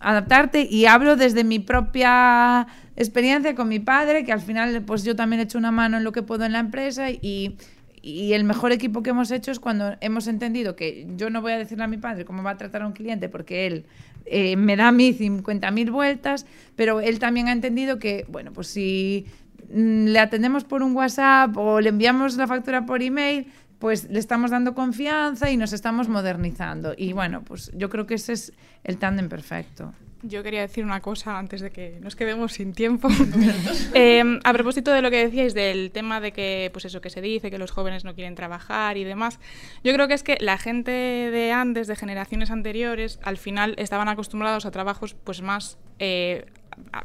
adaptarte 0.00 0.66
y 0.68 0.86
hablo 0.86 1.16
desde 1.16 1.44
mi 1.44 1.58
propia 1.58 2.66
experiencia 2.96 3.54
con 3.54 3.68
mi 3.68 3.78
padre, 3.78 4.24
que 4.24 4.32
al 4.32 4.40
final 4.40 4.82
pues 4.82 5.04
yo 5.04 5.16
también 5.16 5.40
he 5.40 5.44
hecho 5.44 5.58
una 5.58 5.70
mano 5.70 5.96
en 5.96 6.04
lo 6.04 6.12
que 6.12 6.22
puedo 6.22 6.44
en 6.44 6.52
la 6.52 6.58
empresa 6.58 7.10
y, 7.10 7.56
y 8.02 8.32
el 8.32 8.44
mejor 8.44 8.72
equipo 8.72 9.02
que 9.02 9.10
hemos 9.10 9.30
hecho 9.30 9.50
es 9.50 9.60
cuando 9.60 9.96
hemos 10.00 10.26
entendido 10.26 10.76
que 10.76 11.06
yo 11.16 11.30
no 11.30 11.42
voy 11.42 11.52
a 11.52 11.58
decirle 11.58 11.84
a 11.84 11.88
mi 11.88 11.96
padre 11.96 12.24
cómo 12.24 12.42
va 12.42 12.52
a 12.52 12.56
tratar 12.56 12.82
a 12.82 12.86
un 12.86 12.92
cliente 12.92 13.28
porque 13.28 13.66
él 13.66 13.86
eh, 14.26 14.56
me 14.56 14.76
da 14.76 14.88
a 14.88 14.92
mí 14.92 15.14
50.000 15.14 15.90
vueltas, 15.90 16.46
pero 16.76 17.00
él 17.00 17.18
también 17.18 17.48
ha 17.48 17.52
entendido 17.52 17.98
que, 17.98 18.26
bueno, 18.28 18.52
pues 18.52 18.68
si 18.68 19.26
mm, 19.72 20.06
le 20.06 20.18
atendemos 20.18 20.64
por 20.64 20.82
un 20.82 20.94
WhatsApp 20.94 21.56
o 21.56 21.80
le 21.80 21.88
enviamos 21.88 22.36
la 22.36 22.46
factura 22.46 22.84
por 22.84 23.02
email, 23.02 23.46
pues 23.78 24.08
le 24.10 24.18
estamos 24.18 24.50
dando 24.50 24.74
confianza 24.74 25.50
y 25.50 25.56
nos 25.56 25.72
estamos 25.72 26.08
modernizando. 26.08 26.94
Y 26.96 27.12
bueno, 27.12 27.42
pues 27.44 27.70
yo 27.74 27.88
creo 27.88 28.06
que 28.06 28.14
ese 28.14 28.32
es 28.32 28.52
el 28.84 28.98
tándem 28.98 29.28
perfecto. 29.28 29.94
Yo 30.22 30.42
quería 30.42 30.62
decir 30.62 30.84
una 30.84 31.00
cosa 31.00 31.38
antes 31.38 31.60
de 31.60 31.70
que 31.70 32.00
nos 32.00 32.16
quedemos 32.16 32.54
sin 32.54 32.72
tiempo. 32.72 33.08
eh, 33.94 34.40
a 34.42 34.52
propósito 34.52 34.92
de 34.92 35.00
lo 35.00 35.10
que 35.10 35.24
decíais 35.24 35.54
del 35.54 35.92
tema 35.92 36.20
de 36.20 36.32
que, 36.32 36.70
pues 36.72 36.84
eso 36.86 37.00
que 37.00 37.08
se 37.08 37.20
dice, 37.20 37.52
que 37.52 37.58
los 37.58 37.70
jóvenes 37.70 38.04
no 38.04 38.16
quieren 38.16 38.34
trabajar 38.34 38.96
y 38.96 39.04
demás, 39.04 39.38
yo 39.84 39.92
creo 39.92 40.08
que 40.08 40.14
es 40.14 40.24
que 40.24 40.36
la 40.40 40.58
gente 40.58 40.90
de 40.90 41.52
antes, 41.52 41.86
de 41.86 41.94
generaciones 41.94 42.50
anteriores, 42.50 43.20
al 43.22 43.36
final 43.36 43.76
estaban 43.78 44.08
acostumbrados 44.08 44.66
a 44.66 44.72
trabajos 44.72 45.14
pues 45.14 45.40
más 45.40 45.78
eh, 46.00 46.46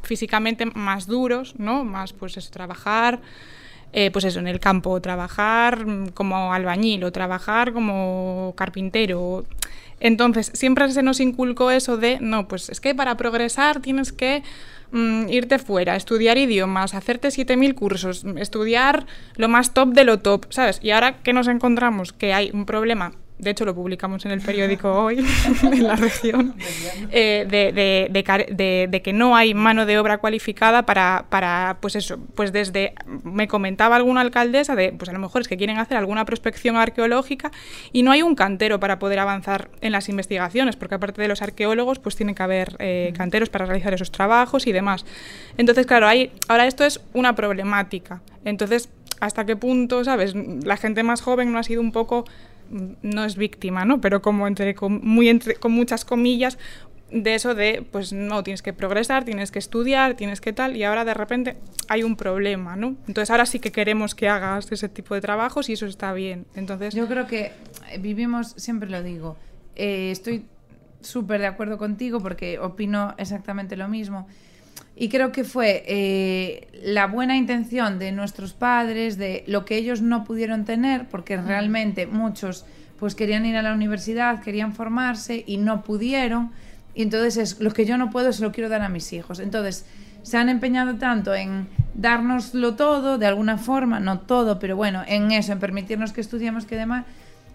físicamente 0.02 0.66
más 0.66 1.06
duros, 1.06 1.54
¿no? 1.56 1.84
Más 1.84 2.12
pues 2.12 2.36
eso, 2.36 2.50
trabajar 2.50 3.20
eh, 3.96 4.10
pues 4.10 4.24
eso, 4.24 4.40
en 4.40 4.48
el 4.48 4.58
campo, 4.58 5.00
trabajar 5.00 5.86
como 6.14 6.52
albañil 6.52 7.04
o 7.04 7.12
trabajar 7.12 7.72
como 7.72 8.52
carpintero. 8.56 9.44
Entonces, 10.00 10.50
siempre 10.52 10.90
se 10.90 11.04
nos 11.04 11.20
inculcó 11.20 11.70
eso 11.70 11.96
de, 11.96 12.18
no, 12.20 12.48
pues 12.48 12.70
es 12.70 12.80
que 12.80 12.96
para 12.96 13.16
progresar 13.16 13.80
tienes 13.80 14.12
que 14.12 14.42
mm, 14.90 15.28
irte 15.28 15.60
fuera, 15.60 15.94
estudiar 15.94 16.38
idiomas, 16.38 16.92
hacerte 16.92 17.28
7.000 17.28 17.74
cursos, 17.76 18.24
estudiar 18.36 19.06
lo 19.36 19.48
más 19.48 19.72
top 19.74 19.90
de 19.90 20.02
lo 20.02 20.18
top, 20.18 20.46
¿sabes? 20.50 20.80
Y 20.82 20.90
ahora 20.90 21.18
que 21.22 21.32
nos 21.32 21.46
encontramos 21.46 22.12
que 22.12 22.34
hay 22.34 22.50
un 22.52 22.66
problema 22.66 23.12
de 23.38 23.50
hecho 23.50 23.64
lo 23.64 23.74
publicamos 23.74 24.24
en 24.24 24.30
el 24.30 24.40
periódico 24.40 24.92
hoy, 24.92 25.24
en 25.62 25.82
la 25.82 25.96
región, 25.96 26.54
eh, 27.10 27.46
de, 27.48 28.88
de, 28.88 29.02
que 29.02 29.12
no 29.12 29.36
hay 29.36 29.54
mano 29.54 29.86
de 29.86 29.98
obra 29.98 30.18
cualificada 30.18 30.86
para, 30.86 31.26
para, 31.28 31.78
pues 31.80 31.96
eso, 31.96 32.18
pues 32.34 32.52
desde, 32.52 32.94
me 33.24 33.48
comentaba 33.48 33.96
alguna 33.96 34.20
alcaldesa 34.20 34.76
de, 34.76 34.92
pues 34.92 35.08
a 35.08 35.12
lo 35.12 35.18
mejor 35.18 35.42
es 35.42 35.48
que 35.48 35.56
quieren 35.56 35.78
hacer 35.78 35.96
alguna 35.96 36.24
prospección 36.24 36.76
arqueológica 36.76 37.50
y 37.92 38.02
no 38.02 38.12
hay 38.12 38.22
un 38.22 38.34
cantero 38.34 38.78
para 38.78 38.98
poder 38.98 39.18
avanzar 39.18 39.68
en 39.80 39.92
las 39.92 40.08
investigaciones, 40.08 40.76
porque 40.76 40.94
aparte 40.94 41.20
de 41.20 41.28
los 41.28 41.42
arqueólogos, 41.42 41.98
pues 41.98 42.16
tiene 42.16 42.34
que 42.34 42.42
haber 42.42 42.76
eh, 42.78 43.12
canteros 43.16 43.50
para 43.50 43.66
realizar 43.66 43.94
esos 43.94 44.12
trabajos 44.12 44.66
y 44.66 44.72
demás. 44.72 45.04
Entonces, 45.58 45.86
claro, 45.86 46.06
hay, 46.06 46.32
ahora 46.48 46.66
esto 46.66 46.84
es 46.84 47.00
una 47.12 47.34
problemática. 47.34 48.22
Entonces, 48.44 48.88
¿hasta 49.20 49.44
qué 49.44 49.56
punto, 49.56 50.04
sabes? 50.04 50.34
La 50.34 50.76
gente 50.76 51.02
más 51.02 51.20
joven 51.20 51.52
no 51.52 51.58
ha 51.58 51.62
sido 51.62 51.80
un 51.80 51.92
poco 51.92 52.24
no 52.70 53.24
es 53.24 53.36
víctima, 53.36 53.84
¿no? 53.84 54.00
Pero 54.00 54.22
como 54.22 54.46
entre, 54.46 54.74
con, 54.74 55.00
muy 55.02 55.38
con 55.60 55.72
muchas 55.72 56.04
comillas 56.04 56.58
de 57.10 57.34
eso 57.34 57.54
de, 57.54 57.86
pues 57.90 58.12
no, 58.12 58.42
tienes 58.42 58.62
que 58.62 58.72
progresar, 58.72 59.24
tienes 59.24 59.50
que 59.50 59.58
estudiar, 59.58 60.14
tienes 60.14 60.40
que 60.40 60.52
tal, 60.52 60.76
y 60.76 60.82
ahora 60.82 61.04
de 61.04 61.14
repente 61.14 61.56
hay 61.88 62.02
un 62.02 62.16
problema, 62.16 62.76
¿no? 62.76 62.96
Entonces 63.06 63.30
ahora 63.30 63.46
sí 63.46 63.60
que 63.60 63.70
queremos 63.70 64.14
que 64.14 64.28
hagas 64.28 64.70
ese 64.72 64.88
tipo 64.88 65.14
de 65.14 65.20
trabajos 65.20 65.68
y 65.68 65.74
eso 65.74 65.86
está 65.86 66.12
bien. 66.12 66.46
Entonces 66.54 66.94
Yo 66.94 67.06
creo 67.06 67.26
que 67.26 67.52
vivimos, 68.00 68.54
siempre 68.56 68.90
lo 68.90 69.02
digo, 69.02 69.36
eh, 69.76 70.10
estoy 70.10 70.46
súper 71.02 71.40
de 71.40 71.46
acuerdo 71.46 71.78
contigo 71.78 72.20
porque 72.20 72.58
opino 72.58 73.14
exactamente 73.18 73.76
lo 73.76 73.88
mismo. 73.88 74.26
Y 74.96 75.08
creo 75.08 75.32
que 75.32 75.42
fue 75.42 75.82
eh, 75.86 76.68
la 76.84 77.06
buena 77.06 77.36
intención 77.36 77.98
de 77.98 78.12
nuestros 78.12 78.52
padres, 78.52 79.18
de 79.18 79.42
lo 79.46 79.64
que 79.64 79.76
ellos 79.76 80.02
no 80.02 80.24
pudieron 80.24 80.64
tener, 80.64 81.08
porque 81.08 81.36
realmente 81.36 82.06
muchos 82.06 82.64
pues 82.98 83.14
querían 83.14 83.44
ir 83.44 83.56
a 83.56 83.62
la 83.62 83.74
universidad, 83.74 84.40
querían 84.40 84.72
formarse 84.72 85.42
y 85.46 85.56
no 85.56 85.82
pudieron. 85.82 86.52
Y 86.94 87.02
entonces 87.02 87.36
es 87.36 87.60
lo 87.60 87.72
que 87.72 87.86
yo 87.86 87.98
no 87.98 88.10
puedo 88.10 88.32
se 88.32 88.42
lo 88.42 88.52
quiero 88.52 88.68
dar 88.68 88.82
a 88.82 88.88
mis 88.88 89.12
hijos. 89.12 89.40
Entonces 89.40 89.84
se 90.22 90.38
han 90.38 90.48
empeñado 90.48 90.94
tanto 90.94 91.34
en 91.34 91.66
dárnoslo 91.94 92.76
todo, 92.76 93.18
de 93.18 93.26
alguna 93.26 93.58
forma, 93.58 94.00
no 94.00 94.20
todo, 94.20 94.58
pero 94.58 94.76
bueno, 94.76 95.02
en 95.06 95.32
eso, 95.32 95.52
en 95.52 95.58
permitirnos 95.58 96.12
que 96.12 96.20
estudiemos, 96.20 96.66
que 96.66 96.76
demás, 96.76 97.04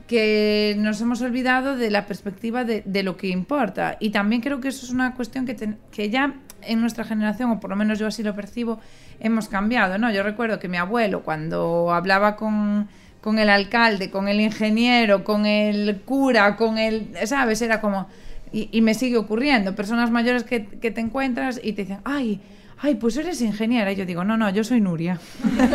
que 0.09 0.75
nos 0.79 0.99
hemos 1.01 1.21
olvidado 1.21 1.77
de 1.77 1.91
la 1.91 2.07
perspectiva 2.07 2.63
de, 2.63 2.81
de 2.83 3.03
lo 3.03 3.15
que 3.15 3.27
importa. 3.27 3.95
Y 3.99 4.09
también 4.09 4.41
creo 4.41 4.59
que 4.59 4.69
eso 4.69 4.83
es 4.83 4.91
una 4.91 5.13
cuestión 5.13 5.45
que, 5.45 5.53
te, 5.53 5.75
que 5.91 6.09
ya 6.09 6.33
en 6.63 6.81
nuestra 6.81 7.03
generación, 7.03 7.51
o 7.51 7.59
por 7.59 7.69
lo 7.69 7.75
menos 7.75 7.99
yo 7.99 8.07
así 8.07 8.23
lo 8.23 8.33
percibo, 8.33 8.79
hemos 9.19 9.47
cambiado, 9.49 9.99
¿no? 9.99 10.11
Yo 10.11 10.23
recuerdo 10.23 10.57
que 10.57 10.67
mi 10.67 10.77
abuelo, 10.77 11.21
cuando 11.21 11.93
hablaba 11.93 12.37
con, 12.37 12.89
con 13.21 13.37
el 13.37 13.51
alcalde, 13.51 14.09
con 14.09 14.27
el 14.27 14.41
ingeniero, 14.41 15.23
con 15.23 15.45
el 15.45 16.01
cura, 16.01 16.55
con 16.55 16.79
el, 16.79 17.09
¿sabes? 17.25 17.61
Era 17.61 17.79
como... 17.79 18.07
Y, 18.51 18.67
y 18.71 18.81
me 18.81 18.95
sigue 18.95 19.17
ocurriendo, 19.17 19.75
personas 19.75 20.09
mayores 20.09 20.43
que, 20.43 20.65
que, 20.65 20.89
te 20.89 21.01
encuentras 21.01 21.61
y 21.63 21.73
te 21.73 21.83
dicen, 21.83 21.99
ay, 22.03 22.41
ay, 22.79 22.95
pues 22.95 23.15
eres 23.15 23.41
ingeniera. 23.41 23.91
Y 23.91 23.95
yo 23.95 24.07
digo, 24.07 24.23
no, 24.23 24.37
no, 24.37 24.49
yo 24.49 24.63
soy 24.63 24.81
Nuria. 24.81 25.19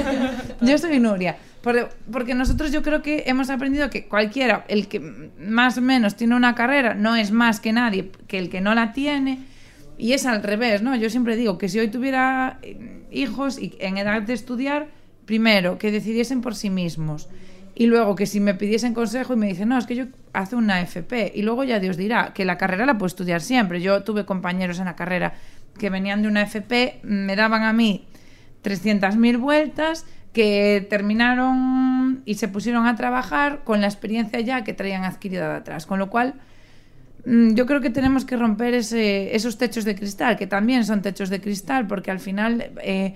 yo 0.60 0.76
soy 0.76 0.98
Nuria. 0.98 1.36
Porque, 1.64 2.34
nosotros 2.34 2.72
yo 2.72 2.82
creo 2.82 3.00
que 3.00 3.24
hemos 3.26 3.48
aprendido 3.48 3.88
que 3.88 4.06
cualquiera, 4.06 4.66
el 4.68 4.86
que 4.86 5.00
más 5.00 5.78
o 5.78 5.80
menos 5.80 6.14
tiene 6.14 6.36
una 6.36 6.54
carrera, 6.54 6.92
no 6.92 7.16
es 7.16 7.32
más 7.32 7.58
que 7.58 7.72
nadie 7.72 8.10
que 8.28 8.38
el 8.38 8.50
que 8.50 8.60
no 8.60 8.74
la 8.74 8.92
tiene 8.92 9.38
y 9.96 10.12
es 10.12 10.26
al 10.26 10.42
revés, 10.42 10.82
¿no? 10.82 10.94
Yo 10.94 11.08
siempre 11.08 11.36
digo 11.36 11.56
que 11.56 11.70
si 11.70 11.78
hoy 11.78 11.88
tuviera 11.88 12.58
eh, 12.62 13.06
hijos 13.10 13.58
y 13.58 13.74
en 13.78 13.96
edad 13.96 14.20
de 14.20 14.34
estudiar, 14.34 14.88
primero, 15.24 15.78
que 15.78 15.90
decidiesen 15.90 16.42
por 16.42 16.54
sí 16.54 16.68
mismos. 16.68 17.30
Y 17.74 17.86
luego 17.86 18.14
que 18.14 18.26
si 18.26 18.40
me 18.40 18.54
pidiesen 18.54 18.92
consejo 18.92 19.32
y 19.32 19.36
me 19.36 19.46
dicen, 19.46 19.70
no, 19.70 19.78
es 19.78 19.86
que 19.86 19.94
yo 19.96 20.04
hace 20.34 20.56
una 20.56 20.82
FP. 20.82 21.32
Y 21.34 21.42
luego 21.42 21.64
ya 21.64 21.80
Dios 21.80 21.96
dirá 21.96 22.34
que 22.34 22.44
la 22.44 22.58
carrera 22.58 22.84
la 22.84 22.98
puedo 22.98 23.06
estudiar 23.06 23.40
siempre. 23.40 23.80
Yo 23.80 24.02
tuve 24.04 24.26
compañeros 24.26 24.80
en 24.80 24.84
la 24.84 24.96
carrera 24.96 25.32
que 25.78 25.88
venían 25.88 26.20
de 26.20 26.28
una 26.28 26.42
FP, 26.42 27.00
me 27.02 27.34
daban 27.34 27.62
a 27.62 27.72
mí 27.72 28.06
300.000 28.62 29.40
vueltas, 29.40 30.04
que 30.34 30.86
terminaron 30.90 32.20
y 32.26 32.34
se 32.34 32.48
pusieron 32.48 32.86
a 32.86 32.94
trabajar 32.96 33.62
con 33.64 33.80
la 33.80 33.86
experiencia 33.86 34.40
ya 34.40 34.64
que 34.64 34.74
traían 34.74 35.04
adquirida 35.04 35.48
de 35.48 35.56
atrás. 35.56 35.86
Con 35.86 35.98
lo 35.98 36.10
cual, 36.10 36.34
Mm, 37.24 37.54
yo 37.54 37.66
creo 37.66 37.80
que 37.80 37.90
tenemos 37.90 38.24
que 38.24 38.36
romper 38.36 38.74
ese, 38.74 39.34
esos 39.34 39.56
techos 39.56 39.84
de 39.84 39.94
cristal, 39.94 40.36
que 40.36 40.46
también 40.46 40.84
son 40.84 41.02
techos 41.02 41.30
de 41.30 41.40
cristal, 41.40 41.86
porque 41.86 42.10
al 42.10 42.20
final 42.20 42.72
eh, 42.82 43.14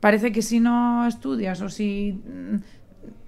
parece 0.00 0.32
que 0.32 0.42
si 0.42 0.60
no 0.60 1.06
estudias 1.06 1.60
o 1.62 1.68
si 1.68 2.12
mm, 2.12 2.56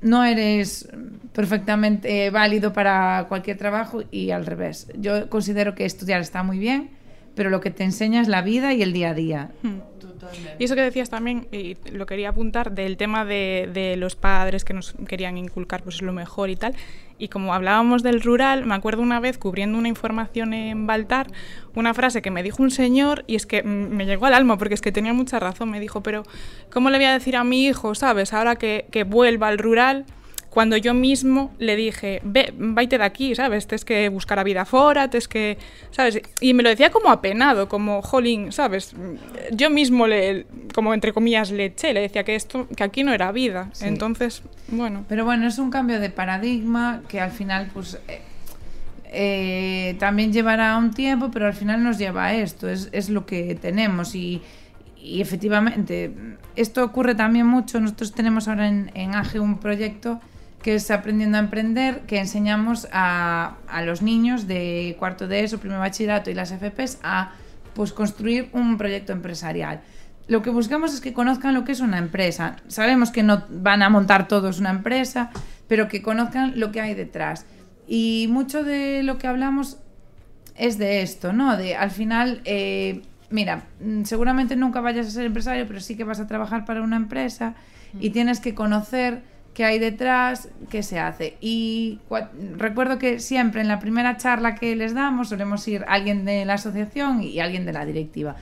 no 0.03 0.24
eres 0.24 0.88
perfectamente 1.33 2.31
válido 2.31 2.72
para 2.72 3.27
cualquier 3.29 3.57
trabajo 3.57 4.03
y 4.11 4.31
al 4.31 4.46
revés. 4.46 4.88
Yo 4.98 5.29
considero 5.29 5.74
que 5.74 5.85
estudiar 5.85 6.20
está 6.20 6.42
muy 6.42 6.59
bien, 6.59 6.90
pero 7.38 7.51
lo 7.51 7.61
que 7.61 7.70
te 7.70 7.85
enseña 7.85 8.20
es 8.20 8.27
la 8.27 8.42
vida 8.42 8.74
y 8.74 8.83
el 8.83 8.92
día 8.92 9.11
a 9.11 9.14
día. 9.14 9.53
Hmm. 9.62 9.79
Y 10.59 10.64
eso 10.64 10.74
que 10.74 10.83
decías 10.83 11.09
también, 11.09 11.46
y 11.53 11.77
lo 11.92 12.05
quería 12.05 12.31
apuntar, 12.31 12.72
del 12.72 12.96
tema 12.96 13.24
de, 13.24 13.70
de, 13.72 13.96
los 13.96 14.16
padres 14.16 14.64
que 14.64 14.74
nos 14.74 14.96
querían 15.07 15.38
inculcar 15.38 15.85
pues 15.85 16.03
lo 16.03 16.12
mejor 16.12 16.51
y 16.51 16.57
tal. 16.57 16.74
Y 17.16 17.29
como 17.29 17.55
hablábamos 17.55 18.03
del 18.03 18.22
rural, 18.22 18.66
me 18.66 18.74
acuerdo 18.74 19.03
una 19.03 19.20
vez 19.20 19.38
cubriendo 19.38 19.79
una 19.79 19.87
información 19.87 20.53
en 20.53 20.88
Baltar, 20.88 21.29
una 21.77 21.94
frase 21.94 22.22
que 22.22 22.33
me 22.33 22.42
dijo 22.42 22.61
un 22.61 22.72
señor 22.72 23.22
y 23.29 23.37
es 23.37 23.46
que 23.46 23.62
me 23.62 24.05
llegó 24.05 24.27
al 24.27 24.35
alma 24.35 24.59
porque 24.59 24.74
es 24.74 24.81
que 24.81 24.90
tenía 24.90 25.12
mucha 25.12 25.38
razón. 25.38 25.70
Me 25.70 25.79
dijo, 25.79 26.03
pero 26.03 26.24
¿cómo 26.72 26.90
le 26.90 26.98
voy 26.98 27.07
a 27.07 27.12
decir 27.12 27.37
a 27.37 27.44
mi 27.44 27.66
hijo, 27.66 27.94
sabes, 27.94 28.33
ahora 28.33 28.57
que, 28.57 28.87
que 28.90 29.05
vuelva 29.05 29.46
al 29.46 29.59
rural? 29.59 30.07
Cuando 30.59 30.77
yo 30.77 30.92
mismo 30.92 31.53
le 31.61 31.77
dije, 31.77 32.21
ve, 32.25 32.53
váyate 32.59 32.99
de 32.99 33.05
aquí, 33.05 33.33
¿sabes? 33.37 33.68
Tienes 33.68 33.85
que 33.85 34.09
buscar 34.09 34.40
a 34.40 34.42
vida 34.42 34.64
fora, 34.64 35.09
tienes 35.09 35.29
que, 35.29 35.57
¿sabes? 35.92 36.21
Y 36.40 36.53
me 36.53 36.64
lo 36.64 36.68
decía 36.68 36.90
como 36.90 37.11
apenado, 37.11 37.68
como, 37.68 38.03
jolín, 38.03 38.51
¿sabes? 38.51 38.92
Yo 39.53 39.71
mismo, 39.71 40.09
le, 40.09 40.47
como 40.75 40.94
entre 40.94 41.12
comillas, 41.12 41.53
le 41.53 41.66
eché, 41.66 41.94
le 41.94 42.01
decía 42.01 42.25
que 42.25 42.35
esto, 42.35 42.66
que 42.77 42.83
aquí 42.83 43.05
no 43.05 43.12
era 43.12 43.31
vida. 43.31 43.71
Sí. 43.73 43.85
Entonces, 43.87 44.42
bueno. 44.66 45.05
Pero 45.09 45.25
bueno, 45.25 45.47
es 45.47 45.61
un 45.61 45.71
cambio 45.71 46.01
de 46.01 46.11
paradigma 46.11 47.03
que 47.07 47.21
al 47.21 47.31
final, 47.31 47.71
pues... 47.73 47.97
Eh, 48.09 48.21
eh, 49.12 49.97
también 50.01 50.33
llevará 50.33 50.77
un 50.77 50.92
tiempo, 50.92 51.31
pero 51.31 51.47
al 51.47 51.55
final 51.55 51.85
nos 51.85 51.99
lleva 51.99 52.25
a 52.25 52.35
esto, 52.35 52.68
es, 52.68 52.88
es 52.90 53.11
lo 53.11 53.27
que 53.27 53.55
tenemos 53.55 54.16
y, 54.16 54.42
y 55.01 55.21
efectivamente, 55.21 56.12
esto 56.57 56.85
ocurre 56.85 57.14
también 57.14 57.47
mucho, 57.47 57.79
nosotros 57.79 58.12
tenemos 58.12 58.49
ahora 58.49 58.66
en, 58.66 58.90
en 58.94 59.14
AGE 59.14 59.38
un 59.38 59.59
proyecto 59.59 60.21
que 60.62 60.75
es 60.75 60.90
Aprendiendo 60.90 61.38
a 61.38 61.40
Emprender, 61.40 62.01
que 62.01 62.18
enseñamos 62.18 62.88
a, 62.92 63.57
a 63.68 63.83
los 63.83 64.03
niños 64.03 64.47
de 64.47 64.97
cuarto 64.99 65.29
de 65.29 65.44
ESO, 65.44 65.59
primer 65.59 65.79
bachillerato 65.79 66.31
y 66.31 66.35
las 66.35 66.53
FPs 66.53 66.99
a 67.03 67.33
pues, 67.75 67.92
construir 67.92 68.49
un 68.53 68.77
proyecto 68.77 69.12
empresarial. 69.12 69.81
Lo 70.27 70.42
que 70.42 70.51
buscamos 70.51 70.92
es 70.92 71.01
que 71.01 71.12
conozcan 71.12 71.55
lo 71.55 71.64
que 71.64 71.73
es 71.73 71.81
una 71.81 71.99
empresa. 71.99 72.57
Sabemos 72.68 73.11
que 73.11 73.23
no 73.23 73.44
van 73.49 73.83
a 73.83 73.88
montar 73.88 74.29
todos 74.29 74.59
una 74.61 74.71
empresa, 74.71 75.31
pero 75.68 75.88
que 75.88 76.03
conozcan 76.03 76.59
lo 76.61 76.71
que 76.71 76.81
hay 76.81 76.94
detrás. 76.94 77.47
Y 77.87 78.27
mucho 78.31 78.62
de 78.62 79.03
lo 79.03 79.16
que 79.16 79.27
hablamos 79.27 79.79
es 80.55 80.77
de 80.77 81.01
esto, 81.03 81.33
¿no? 81.33 81.57
De 81.57 81.77
al 81.77 81.90
final, 81.90 82.42
eh, 82.44 83.03
mira, 83.31 83.64
mm, 83.81 84.03
seguramente 84.03 84.57
nunca 84.57 84.81
vayas 84.83 85.07
a 85.07 85.11
ser 85.11 85.25
empresario, 85.25 85.66
pero 85.66 85.81
sí 85.81 85.97
que 85.97 86.05
vas 86.05 86.21
a 86.21 86.27
trabajar 86.27 86.66
para 86.66 86.83
una 86.83 86.97
empresa 86.97 87.55
y 87.99 88.11
tienes 88.11 88.40
que 88.40 88.55
conocer 88.55 89.23
qué 89.59 89.64
hay 89.64 89.81
detrás, 89.81 90.51
qué 90.71 90.85
se 90.85 91.01
hace. 91.01 91.37
Y 91.40 91.99
recuerdo 92.57 92.97
que 92.97 93.18
siempre 93.18 93.61
en 93.61 93.66
la 93.66 93.81
primera 93.81 94.16
charla 94.16 94.55
que 94.55 94.77
les 94.77 94.94
damos 94.94 95.31
solemos 95.31 95.66
ir 95.66 95.85
alguien 95.88 96.25
de 96.25 96.44
la 96.44 96.55
asociación 96.55 97.25
y 97.25 97.40
alguien 97.40 97.66
de 97.66 97.73
la 97.73 97.85
directiva. 97.85 98.37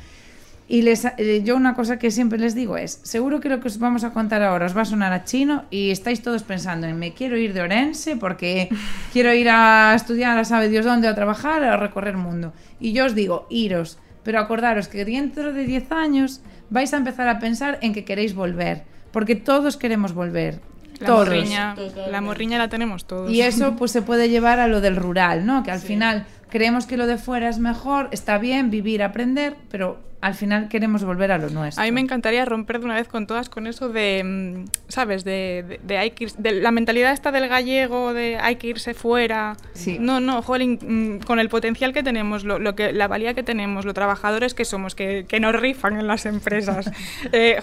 Y 0.69 0.83
les, 0.83 1.07
eh, 1.07 1.41
yo 1.43 1.57
una 1.57 1.73
cosa 1.75 1.99
que 1.99 2.11
siempre 2.11 2.39
les 2.39 2.55
digo 2.55 2.77
es, 2.77 3.01
seguro 3.03 3.41
que 3.41 3.49
lo 3.49 3.61
que 3.61 3.69
os 3.69 3.79
vamos 3.79 4.05
a 4.05 4.11
contar 4.11 4.43
ahora 4.43 4.67
os 4.67 4.77
va 4.77 4.83
a 4.83 4.85
sonar 4.85 5.15
a 5.15 5.25
chino 5.25 5.65
y 5.71 5.91
estáis 5.91 6.21
todos 6.21 6.43
pensando 6.43 6.87
en 6.87 6.99
me 6.99 7.15
quiero 7.15 7.39
ir 7.39 7.55
de 7.55 7.63
Orense 7.63 8.17
porque 8.17 8.69
quiero 9.15 9.33
ir 9.33 9.49
a 9.49 9.95
estudiar 9.97 10.37
a 10.37 10.45
sabe 10.45 10.69
Dios 10.69 10.85
dónde, 10.85 11.09
a 11.09 11.15
trabajar, 11.15 11.65
a 11.65 11.79
recorrer 11.79 12.11
el 12.11 12.21
mundo. 12.21 12.53
Y 12.79 12.93
yo 12.93 13.07
os 13.07 13.15
digo, 13.15 13.47
iros, 13.49 13.99
pero 14.23 14.39
acordaros 14.39 14.89
que 14.89 15.07
dentro 15.07 15.55
de 15.55 15.65
10 15.65 15.93
años 15.93 16.43
vais 16.69 16.93
a 16.93 16.99
empezar 16.99 17.27
a 17.29 17.39
pensar 17.39 17.79
en 17.81 17.95
que 17.95 18.05
queréis 18.05 18.35
volver, 18.35 18.85
porque 19.13 19.35
todos 19.35 19.79
queremos 19.79 20.13
volver. 20.13 20.61
La 21.01 21.07
todos. 21.07 21.27
morriña, 21.27 21.75
la 22.11 22.21
morriña 22.21 22.59
la 22.59 22.69
tenemos 22.69 23.05
todos. 23.05 23.31
Y 23.31 23.43
eso 23.43 23.77
pues 23.77 23.91
se 23.91 24.03
puede 24.03 24.29
llevar 24.29 24.59
a 24.61 24.69
lo 24.69 24.81
del 24.81 24.97
rural, 24.97 25.45
¿no? 25.47 25.63
Que 25.63 25.71
al 25.71 25.81
final 25.81 26.27
creemos 26.51 26.87
que 26.87 26.97
lo 26.97 27.07
de 27.07 27.19
fuera 27.19 27.49
es 27.49 27.59
mejor, 27.59 28.09
está 28.13 28.39
bien 28.39 28.71
vivir, 28.71 29.03
aprender, 29.03 29.57
pero 29.71 30.05
al 30.23 30.35
final 30.35 30.69
queremos 30.69 31.05
volver 31.05 31.31
a 31.31 31.39
lo 31.39 31.51
nuestro. 31.51 31.83
A 31.83 31.85
mí 31.87 31.93
me 31.93 32.01
encantaría 32.01 32.45
romper 32.47 32.79
de 32.81 32.87
una 32.87 32.95
vez 32.95 33.07
con 33.07 33.27
todas 33.29 33.49
con 33.49 33.67
eso 33.67 33.91
de, 33.91 34.23
mm, 34.25 34.65
¿sabes? 34.89 35.23
De, 35.25 35.63
de, 35.69 35.81
de 35.85 35.99
hay 35.99 36.13
que 36.13 36.25
ir- 36.27 36.35
de 36.37 36.53
la 36.53 36.71
mentalidad 36.73 37.13
esta 37.13 37.31
del 37.31 37.47
gallego, 37.49 38.13
de 38.15 38.37
hay 38.39 38.57
que 38.57 38.69
irse 38.69 38.95
fuera. 38.95 39.57
Sí. 39.75 39.99
No, 40.01 40.19
no, 40.19 40.41
jolín, 40.43 40.79
mm, 41.21 41.25
con 41.27 41.39
el 41.39 41.49
potencial 41.49 41.93
que 41.93 42.03
tenemos, 42.03 42.43
lo, 42.45 42.59
lo 42.59 42.75
que, 42.75 42.93
la 42.93 43.07
valía 43.09 43.35
que 43.35 43.43
tenemos, 43.45 43.85
lo 43.85 43.93
trabajadores 43.95 44.55
que 44.55 44.65
somos, 44.65 44.95
que, 44.95 45.27
que 45.29 45.39
nos 45.39 45.55
rifan 45.55 46.01
en 46.01 46.07
las 46.09 46.25
empresas. 46.27 46.91
eh, 47.33 47.61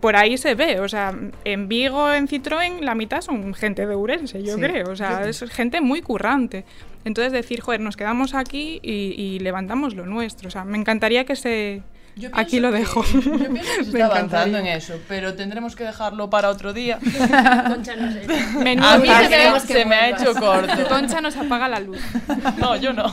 por 0.00 0.16
ahí 0.16 0.36
se 0.36 0.54
ve, 0.56 0.80
o 0.80 0.88
sea, 0.88 1.14
en 1.44 1.68
Vigo, 1.68 2.12
en 2.12 2.26
Citroën, 2.28 2.80
la 2.80 2.94
mitad 2.96 3.20
son 3.22 3.54
gente 3.54 3.86
de 3.86 3.94
Urense, 3.96 4.42
yo 4.42 4.56
Sí. 4.56 4.60
creo. 4.60 4.90
O 4.90 4.96
sea, 4.96 5.26
es 5.26 5.42
gente 5.50 5.80
muy 5.80 6.02
currante. 6.02 6.64
Entonces 7.04 7.32
decir, 7.32 7.60
joder, 7.60 7.80
nos 7.80 7.96
quedamos 7.96 8.34
aquí 8.34 8.80
y, 8.82 9.14
y 9.16 9.38
levantamos 9.40 9.94
lo 9.94 10.06
nuestro. 10.06 10.48
O 10.48 10.50
sea, 10.50 10.64
me 10.64 10.78
encantaría 10.78 11.24
que 11.24 11.36
se... 11.36 11.82
Yo 12.16 12.30
Aquí 12.32 12.60
lo 12.60 12.70
que- 12.70 12.78
dejo. 12.78 13.02
Yo 13.04 13.20
pienso 13.22 13.72
que 13.78 13.84
se 13.86 13.92
Me 13.92 14.00
está 14.00 14.06
avanzando 14.06 14.58
en 14.58 14.66
eso, 14.68 14.94
pero 15.08 15.34
tendremos 15.34 15.74
que 15.74 15.82
dejarlo 15.82 16.30
para 16.30 16.48
otro 16.48 16.72
día. 16.72 17.00
Concha, 17.68 17.96
no 17.96 18.12
sé. 18.12 18.24
Menudo 18.62 18.88
A 18.88 18.98
mí 18.98 19.08
se 19.08 19.66
que 19.66 19.72
se 19.72 19.84
me 19.84 19.96
ha 19.96 20.10
hecho 20.10 20.32
corto. 20.34 20.86
Concha 20.88 21.20
nos 21.20 21.36
apaga 21.36 21.68
la 21.68 21.80
luz. 21.80 21.98
No, 22.58 22.76
yo 22.76 22.92
no. 22.92 23.12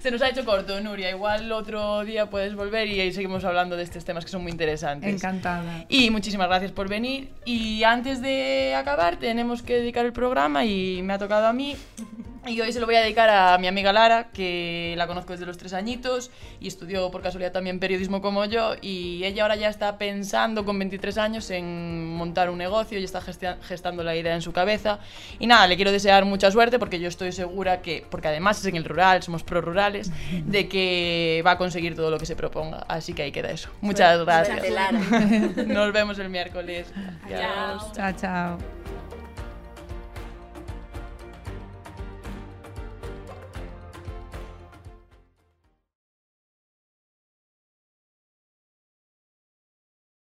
Se 0.00 0.10
nos 0.10 0.20
ha 0.20 0.28
hecho 0.28 0.44
corto, 0.44 0.78
Nuria. 0.82 1.10
Igual 1.10 1.50
otro 1.50 2.04
día 2.04 2.28
puedes 2.28 2.54
volver 2.54 2.86
y 2.88 3.00
ahí 3.00 3.10
seguimos 3.10 3.42
hablando 3.44 3.74
de 3.74 3.84
estos 3.84 4.04
temas 4.04 4.26
que 4.26 4.30
son 4.30 4.42
muy 4.42 4.52
interesantes. 4.52 5.10
Encantada. 5.14 5.86
Y 5.88 6.10
muchísimas 6.10 6.48
gracias 6.48 6.72
por 6.72 6.90
venir. 6.90 7.30
Y 7.46 7.84
antes 7.84 8.20
de 8.20 8.74
acabar, 8.76 9.16
tenemos 9.18 9.62
que 9.62 9.78
dedicar 9.78 10.04
el 10.04 10.12
programa 10.12 10.66
y 10.66 11.00
me 11.02 11.14
ha 11.14 11.18
tocado 11.18 11.46
a 11.46 11.54
mí. 11.54 11.74
Y 12.46 12.60
hoy 12.60 12.72
se 12.72 12.78
lo 12.78 12.86
voy 12.86 12.94
a 12.94 13.00
dedicar 13.00 13.28
a 13.28 13.58
mi 13.58 13.66
amiga 13.66 13.92
Lara, 13.92 14.28
que 14.32 14.94
la 14.96 15.06
conozco 15.06 15.32
desde 15.32 15.46
los 15.46 15.58
tres 15.58 15.72
añitos 15.72 16.30
y 16.60 16.68
estudió 16.68 17.10
por 17.10 17.22
casualidad 17.22 17.52
también 17.52 17.80
periodismo 17.80 18.20
como 18.20 18.44
yo. 18.44 18.74
Y 18.80 19.24
ella 19.24 19.42
ahora 19.42 19.56
ya 19.56 19.68
está 19.68 19.98
pensando 19.98 20.64
con 20.64 20.78
23 20.78 21.18
años 21.18 21.50
en 21.50 22.14
montar 22.14 22.50
un 22.50 22.58
negocio 22.58 22.98
y 22.98 23.04
está 23.04 23.20
gestando 23.20 24.04
la 24.04 24.14
idea 24.14 24.34
en 24.34 24.42
su 24.42 24.52
cabeza. 24.52 25.00
Y 25.38 25.46
nada, 25.46 25.66
le 25.66 25.76
quiero 25.76 25.90
desear 25.90 26.24
mucha 26.24 26.50
suerte 26.50 26.78
porque 26.78 27.00
yo 27.00 27.08
estoy 27.08 27.32
segura 27.32 27.82
que, 27.82 28.04
porque 28.08 28.28
además 28.28 28.60
es 28.60 28.66
en 28.66 28.76
el 28.76 28.84
rural, 28.84 29.22
somos 29.22 29.42
pro 29.42 29.60
rurales, 29.60 30.12
de 30.44 30.68
que 30.68 31.42
va 31.44 31.52
a 31.52 31.58
conseguir 31.58 31.96
todo 31.96 32.10
lo 32.10 32.18
que 32.18 32.26
se 32.26 32.36
proponga. 32.36 32.84
Así 32.88 33.12
que 33.12 33.22
ahí 33.22 33.32
queda 33.32 33.50
eso. 33.50 33.70
Muchas 33.80 34.24
gracias. 34.24 34.58
Suerte, 34.58 34.70
Lara. 34.70 35.00
Nos 35.66 35.92
vemos 35.92 36.18
el 36.18 36.28
miércoles. 36.28 36.86
Adiós. 37.24 37.92
Chao, 37.92 38.12
chao. 38.12 38.58